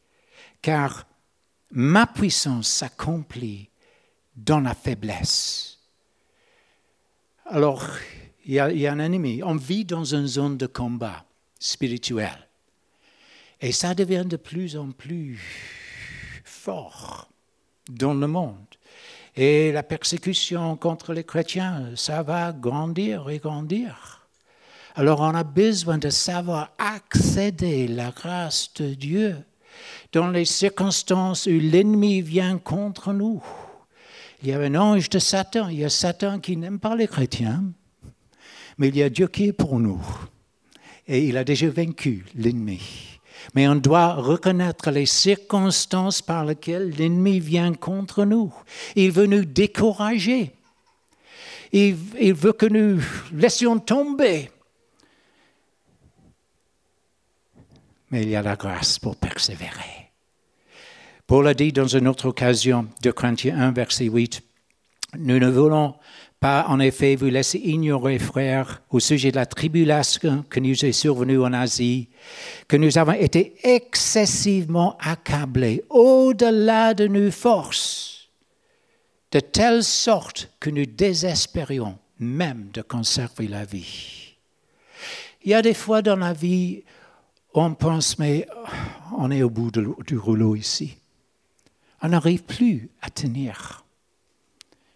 [0.62, 1.08] car
[1.72, 3.70] ma puissance s'accomplit
[4.36, 5.80] dans la faiblesse.
[7.46, 7.88] Alors,
[8.46, 9.42] il y, a, un ennemi.
[9.44, 11.24] On vit dans une zone de combat
[11.58, 12.50] spirituel.
[13.62, 15.40] Et ça devient de plus en plus
[16.44, 17.30] fort.
[17.88, 18.67] dans le monde.
[19.40, 24.28] Et la persécution contre les chrétiens, ça va grandir et grandir.
[24.96, 29.36] Alors on a besoin de savoir accéder à la grâce de Dieu
[30.12, 33.44] dans les circonstances où l'ennemi vient contre nous.
[34.42, 37.08] Il y a un ange de Satan, il y a Satan qui n'aime pas les
[37.08, 37.64] chrétiens,
[38.80, 40.02] mais il y a Dieu qui est pour nous.
[41.08, 43.17] Et il a déjà vaincu l'ennemi.
[43.54, 48.54] Mais on doit reconnaître les circonstances par lesquelles l'ennemi vient contre nous.
[48.96, 50.54] Il veut nous décourager.
[51.72, 51.96] Il,
[52.34, 53.02] veut que nous
[53.34, 54.50] laissions tomber.
[58.10, 60.12] Mais il y a la grâce pour persévérer.
[61.26, 64.42] Paul a dit dans une autre occasion, de Corinthiens 1, verset 8,
[65.18, 65.96] Nous ne voulons
[66.40, 70.92] pas en effet vous laisser ignorer, frères, au sujet de la tribulation que nous est
[70.92, 72.10] survenue en Asie,
[72.68, 78.30] que nous avons été excessivement accablés au-delà de nos forces,
[79.32, 84.36] de telle sorte que nous désespérions même de conserver la vie.
[85.44, 86.84] Il y a des fois dans la vie,
[87.54, 88.48] on pense, mais
[89.18, 90.98] on est au bout du rouleau ici.
[92.02, 93.86] On n'arrive plus à tenir.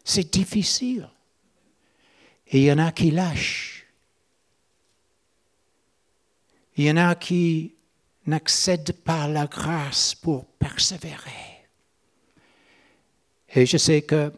[0.04, 1.08] C'est difficile.
[2.52, 3.86] Et il y en a qui lâchent.
[6.76, 7.76] Il y en a qui
[8.26, 11.66] n'accèdent pas à la grâce pour persévérer.
[13.54, 14.32] Et je sais que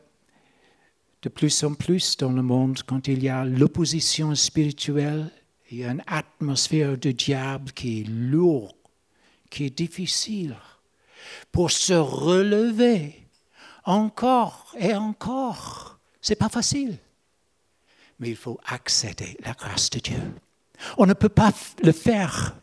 [1.23, 5.31] de plus en plus dans le monde, quand il y a l'opposition spirituelle,
[5.71, 8.75] il y a une atmosphère de diable qui est lourde,
[9.49, 10.55] qui est difficile.
[11.51, 13.27] Pour se relever
[13.85, 16.97] encore et encore, c'est pas facile
[18.19, 20.21] mais il faut accéder à la grâce de Dieu.
[20.97, 21.51] On ne peut pas
[21.83, 22.55] le faire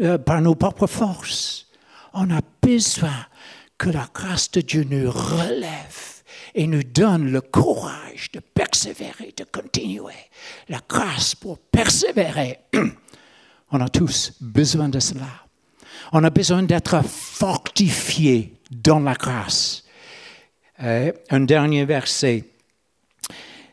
[0.00, 1.68] euh, par nos propres forces.
[2.12, 3.26] On a besoin
[3.78, 6.22] que la grâce de Dieu nous relève
[6.54, 10.30] et nous donne le courage de persévérer, de continuer.
[10.68, 12.58] La grâce pour persévérer.
[13.72, 15.28] On a tous besoin de cela.
[16.12, 19.84] On a besoin d'être fortifié dans la grâce.
[20.82, 22.44] Euh, un dernier verset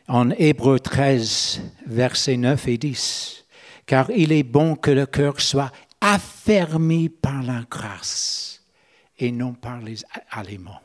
[0.08, 3.44] en Hébreu 13, versets 9 et 10.
[3.86, 8.62] Car il est bon que le cœur soit affermi par la grâce
[9.18, 9.98] et non par les
[10.30, 10.80] aliments.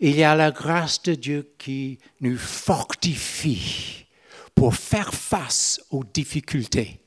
[0.00, 4.06] Il y a la grâce de Dieu qui nous fortifie
[4.54, 7.00] pour faire face aux difficultés.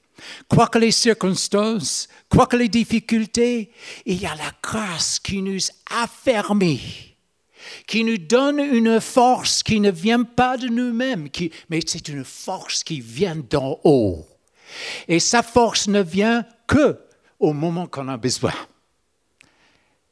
[0.50, 3.72] Quoi que les circonstances, quoi que les difficultés,
[4.06, 7.07] il y a la grâce qui nous affermit
[7.86, 11.28] qui nous donne une force qui ne vient pas de nous-mêmes,
[11.70, 14.26] mais c'est une force qui vient d'en haut.
[15.08, 17.00] Et sa force ne vient que
[17.40, 18.54] au moment qu'on a besoin.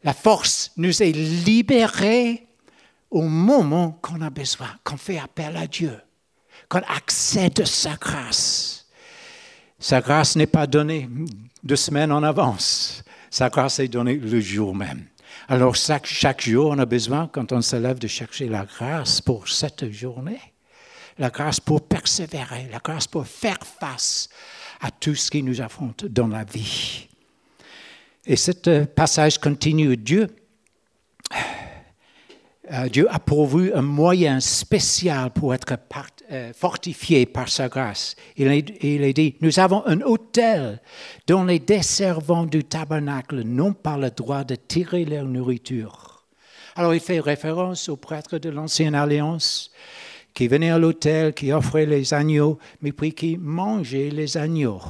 [0.03, 2.47] La force nous est libérée
[3.09, 5.99] au moment qu'on a besoin, qu'on fait appel à Dieu,
[6.69, 8.87] qu'on accède à sa grâce.
[9.79, 11.09] Sa grâce n'est pas donnée
[11.63, 13.03] deux semaines en avance.
[13.29, 15.05] Sa grâce est donnée le jour même.
[15.47, 19.47] Alors chaque, jour, on a besoin, quand on se lève, de chercher la grâce pour
[19.47, 20.41] cette journée,
[21.19, 24.27] la grâce pour persévérer, la grâce pour faire face
[24.81, 27.07] à tout ce qui nous affronte dans la vie.
[28.25, 29.95] Et ce euh, passage continue.
[29.95, 30.27] Dieu
[32.71, 35.77] euh, Dieu a pourvu un moyen spécial pour être euh,
[36.53, 38.15] fortifié par sa grâce.
[38.37, 40.81] Il est, dit, nous avons un hôtel
[41.27, 46.23] dont les desservants du tabernacle n'ont pas le droit de tirer leur nourriture.
[46.75, 49.71] Alors il fait référence aux prêtres de l'Ancienne Alliance
[50.33, 54.81] qui venaient à l'hôtel, qui offraient les agneaux, mais puis qui mangeaient les agneaux.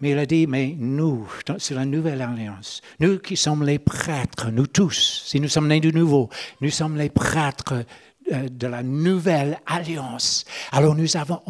[0.00, 1.28] Mais il a dit, mais nous,
[1.58, 5.80] c'est la nouvelle alliance, nous qui sommes les prêtres, nous tous, si nous sommes nés
[5.80, 6.28] de nouveau,
[6.60, 7.82] nous sommes les prêtres euh,
[8.30, 10.44] de la nouvelle alliance.
[10.72, 11.40] Alors nous avons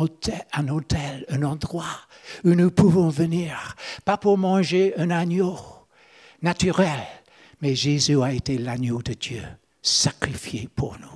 [0.52, 2.00] un hôtel, un endroit
[2.44, 5.58] où nous pouvons venir, pas pour manger un agneau
[6.42, 7.00] naturel,
[7.60, 9.42] mais Jésus a été l'agneau de Dieu,
[9.82, 11.08] sacrifié pour nous.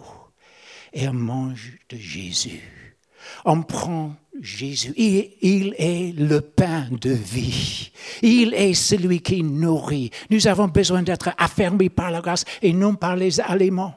[0.92, 2.96] Et on mange de Jésus.
[3.44, 4.92] On prend Jésus.
[4.96, 7.92] Il, est le pain de vie.
[8.22, 10.10] Il est celui qui nourrit.
[10.30, 13.94] Nous avons besoin d'être affermis par la grâce et non par les aliments.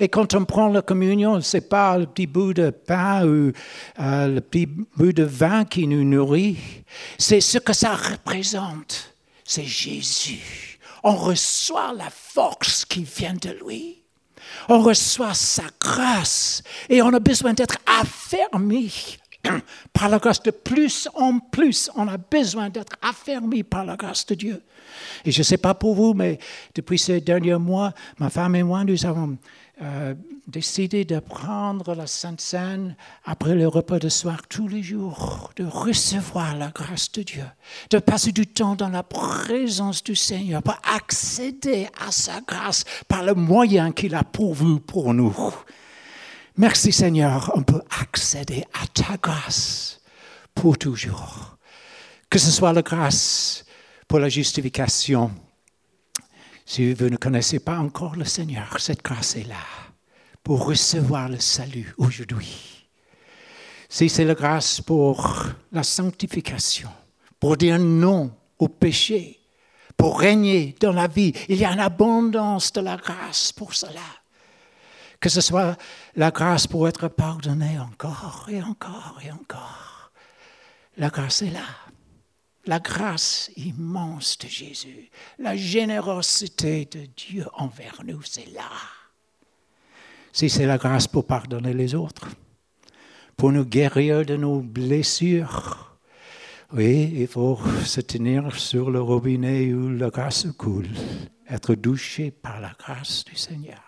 [0.00, 3.52] Et quand on prend la communion, ce n'est pas le petit bout de pain ou
[4.00, 6.56] euh, le petit bout de vin qui nous nourrit.
[7.18, 9.14] C'est ce que ça représente.
[9.44, 10.78] C'est Jésus.
[11.02, 14.02] On reçoit la force qui vient de lui.
[14.68, 19.18] On reçoit sa grâce et on a besoin d'être affermis
[19.92, 24.26] par la grâce de plus en plus, on a besoin d'être affermi par la grâce
[24.26, 24.62] de Dieu.
[25.24, 26.38] Et je ne sais pas pour vous, mais
[26.74, 29.36] depuis ces derniers mois, ma femme et moi, nous avons
[29.82, 30.14] euh,
[30.48, 35.64] décidé de prendre la Sainte Seine après le repas de soir tous les jours, de
[35.64, 37.44] recevoir la grâce de Dieu,
[37.90, 43.22] de passer du temps dans la présence du Seigneur pour accéder à sa grâce par
[43.22, 45.34] le moyen qu'il a pourvu pour nous.
[46.58, 50.00] Merci Seigneur, on peut accéder à ta grâce
[50.56, 51.56] pour toujours.
[52.28, 53.64] Que ce soit la grâce
[54.08, 55.30] pour la justification.
[56.66, 59.62] Si vous ne connaissez pas encore le Seigneur, cette grâce est là
[60.42, 62.88] pour recevoir le salut aujourd'hui.
[63.88, 66.90] Si c'est la grâce pour la sanctification,
[67.38, 69.38] pour dire non au péché,
[69.96, 74.17] pour régner dans la vie, il y a une abondance de la grâce pour cela
[75.20, 75.76] que ce soit
[76.16, 80.12] la grâce pour être pardonné encore et encore et encore.
[80.96, 81.66] La grâce est là.
[82.66, 88.68] La grâce immense de Jésus, la générosité de Dieu envers nous, c'est là.
[90.32, 92.28] Si c'est la grâce pour pardonner les autres,
[93.36, 95.96] pour nous guérir de nos blessures,
[96.74, 100.90] oui, il faut se tenir sur le robinet où la grâce coule,
[101.48, 103.87] être douché par la grâce du Seigneur.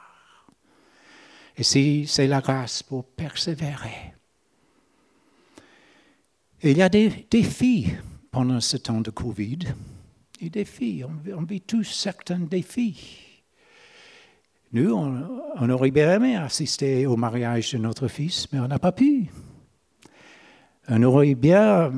[1.61, 4.15] Et si c'est la grâce pour persévérer.
[6.63, 7.89] il y a des défis
[8.31, 9.59] pendant ce temps de Covid.
[10.41, 13.43] Des défis, on, vit tous certains défis.
[14.73, 18.93] Nous, on, aurait bien aimé assister au mariage de notre fils, mais on n'a pas
[18.93, 19.27] pu.
[20.89, 21.93] On aurait bien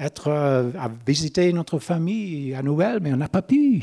[0.00, 3.82] être à visiter notre famille à Noël, mais on n'a pas pu.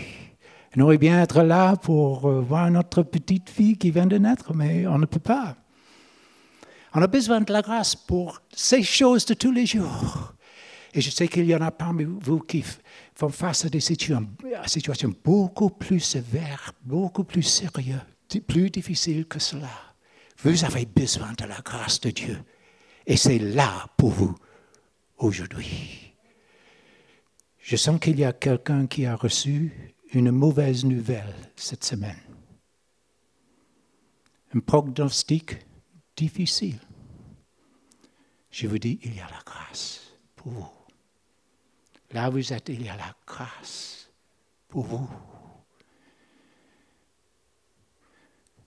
[0.75, 4.53] On aurait bien être là pour euh, voir notre petite fille qui vient de naître,
[4.53, 5.55] mais on ne peut pas.
[6.93, 10.33] On a besoin de la grâce pour ces choses de tous les jours.
[10.93, 12.63] Et je sais qu'il y en a parmi vous qui
[13.13, 14.25] font face à des situations,
[15.23, 17.99] beaucoup plus sévères, beaucoup plus sérieuses,
[18.47, 19.69] plus difficiles que cela.
[20.43, 22.37] Vous avez besoin de la grâce de Dieu.
[23.05, 24.35] Et c'est là pour vous
[25.17, 26.13] aujourd'hui.
[27.59, 32.15] Je sens qu'il y a quelqu'un qui a reçu une mauvaise nouvelle cette semaine.
[34.53, 35.57] Un prognostic
[36.15, 36.79] difficile.
[38.49, 40.71] Je vous dis, il y a la grâce pour vous.
[42.11, 44.09] Là vous êtes, il y a la grâce
[44.69, 45.09] pour vous.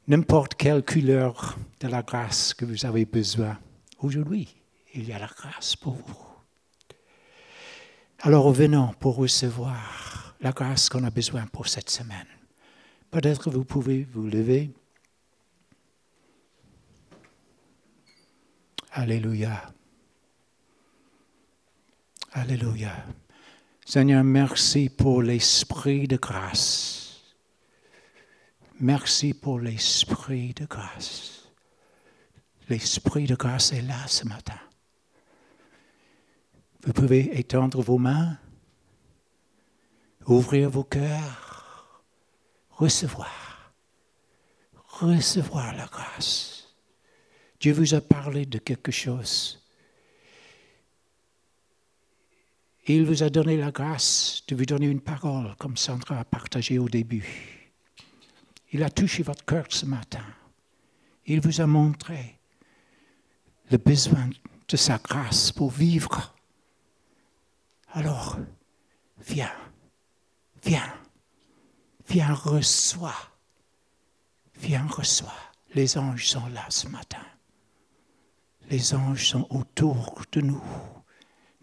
[0.07, 3.59] N'importe quelle couleur de la grâce que vous avez besoin,
[4.01, 4.55] aujourd'hui,
[4.95, 6.27] il y a la grâce pour vous.
[8.21, 12.27] Alors revenons pour recevoir la grâce qu'on a besoin pour cette semaine.
[13.11, 14.71] Peut-être vous pouvez vous lever.
[18.93, 19.73] Alléluia.
[22.33, 22.93] Alléluia.
[23.85, 27.35] Seigneur, merci pour l'esprit de grâce.
[28.81, 31.49] Merci pour l'esprit de grâce.
[32.69, 34.61] L'esprit de grâce est là ce matin.
[36.85, 38.37] Vous pouvez étendre vos mains
[40.35, 42.03] ouvrir vos cœurs,
[42.71, 43.73] recevoir,
[44.75, 46.75] recevoir la grâce.
[47.61, 49.65] Dieu vous a parlé de quelque chose.
[52.87, 56.79] Il vous a donné la grâce de vous donner une parole, comme Sandra a partagé
[56.79, 57.69] au début.
[58.73, 60.25] Il a touché votre cœur ce matin.
[61.27, 62.39] Il vous a montré
[63.71, 64.31] le besoin
[64.69, 66.35] de sa grâce pour vivre.
[67.93, 68.39] Alors,
[69.19, 69.53] viens.
[70.65, 70.93] Viens,
[72.09, 73.15] viens, reçois.
[74.61, 75.33] Viens, reçois.
[75.75, 77.25] Les anges sont là ce matin.
[78.71, 80.63] Les anges sont autour de nous.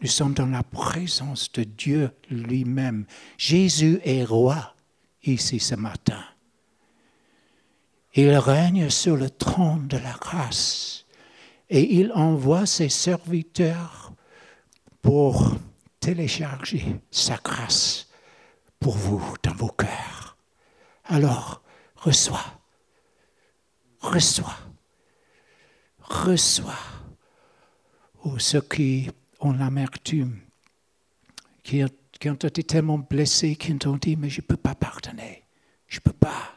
[0.02, 3.06] Nous sommes dans la présence de Dieu lui-même.
[3.38, 4.76] Jésus est roi
[5.24, 6.24] ici ce matin.
[8.14, 11.06] Il règne sur le trône de la grâce
[11.70, 14.14] et il envoie ses serviteurs
[15.02, 15.56] pour
[16.00, 18.08] télécharger sa grâce
[18.86, 20.38] pour vous dans vos cœurs.
[21.06, 21.64] Alors,
[21.96, 22.62] reçois,
[24.00, 24.60] reçois,
[26.04, 26.78] reçois.
[28.24, 29.10] Ou ceux qui
[29.40, 30.40] ont l'amertume,
[31.64, 31.84] qui,
[32.20, 35.46] qui, ont été tellement blessés, qui ont dit, mais je ne peux pas pardonner,
[35.88, 36.54] je ne peux pas.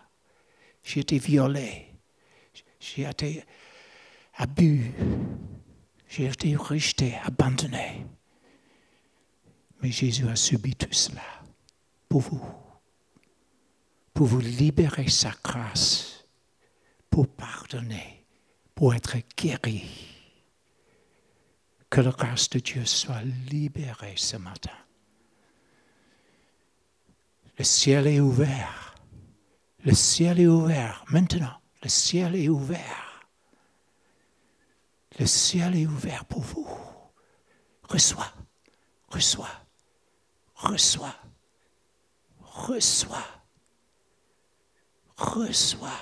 [0.83, 1.95] J'ai été violé,
[2.79, 3.43] j'ai été
[4.35, 4.93] abus,
[6.11, 8.05] j'ai été rejeté, abandonné.
[9.81, 11.38] Mais Jésus a subi tout cela
[12.09, 12.46] pour vous,
[14.14, 16.26] pour vous libérer sa grâce,
[17.11, 18.24] pour pardonner,
[18.74, 19.84] pour être guéri.
[21.90, 24.76] Que la grâce de Dieu soit libérée ce matin.
[27.56, 28.94] Le ciel est ouvert.
[29.84, 31.04] Le ciel est ouvert.
[31.09, 33.26] Maintenant, le ciel est ouvert.
[35.18, 36.68] Le ciel est ouvert pour vous.
[37.88, 38.32] Reçois,
[39.09, 39.50] reçois,
[40.54, 41.14] reçois,
[42.59, 43.24] reçois,
[45.16, 46.00] reçois,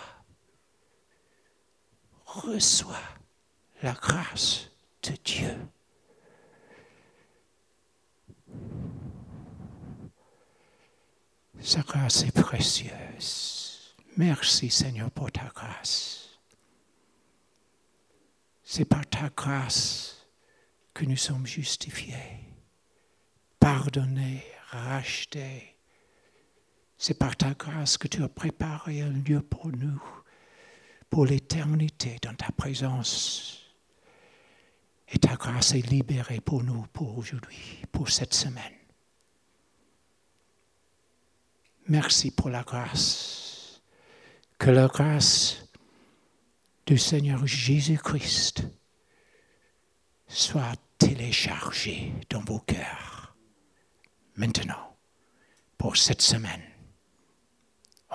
[2.24, 3.02] reçois
[3.82, 4.70] la grâce
[5.02, 5.56] de Dieu.
[11.60, 13.94] Sa grâce est précieuse.
[14.16, 16.38] Merci Seigneur pour ta grâce.
[18.62, 20.26] C'est par ta grâce
[20.94, 22.40] que nous sommes justifiés,
[23.60, 25.75] pardonnés, rachetés.
[26.98, 30.02] C'est par ta grâce que tu as préparé un lieu pour nous,
[31.10, 33.74] pour l'éternité dans ta présence.
[35.08, 38.72] Et ta grâce est libérée pour nous, pour aujourd'hui, pour cette semaine.
[41.88, 43.82] Merci pour la grâce.
[44.58, 45.68] Que la grâce
[46.86, 48.64] du Seigneur Jésus-Christ
[50.26, 53.36] soit téléchargée dans vos cœurs
[54.34, 54.96] maintenant
[55.78, 56.62] pour cette semaine.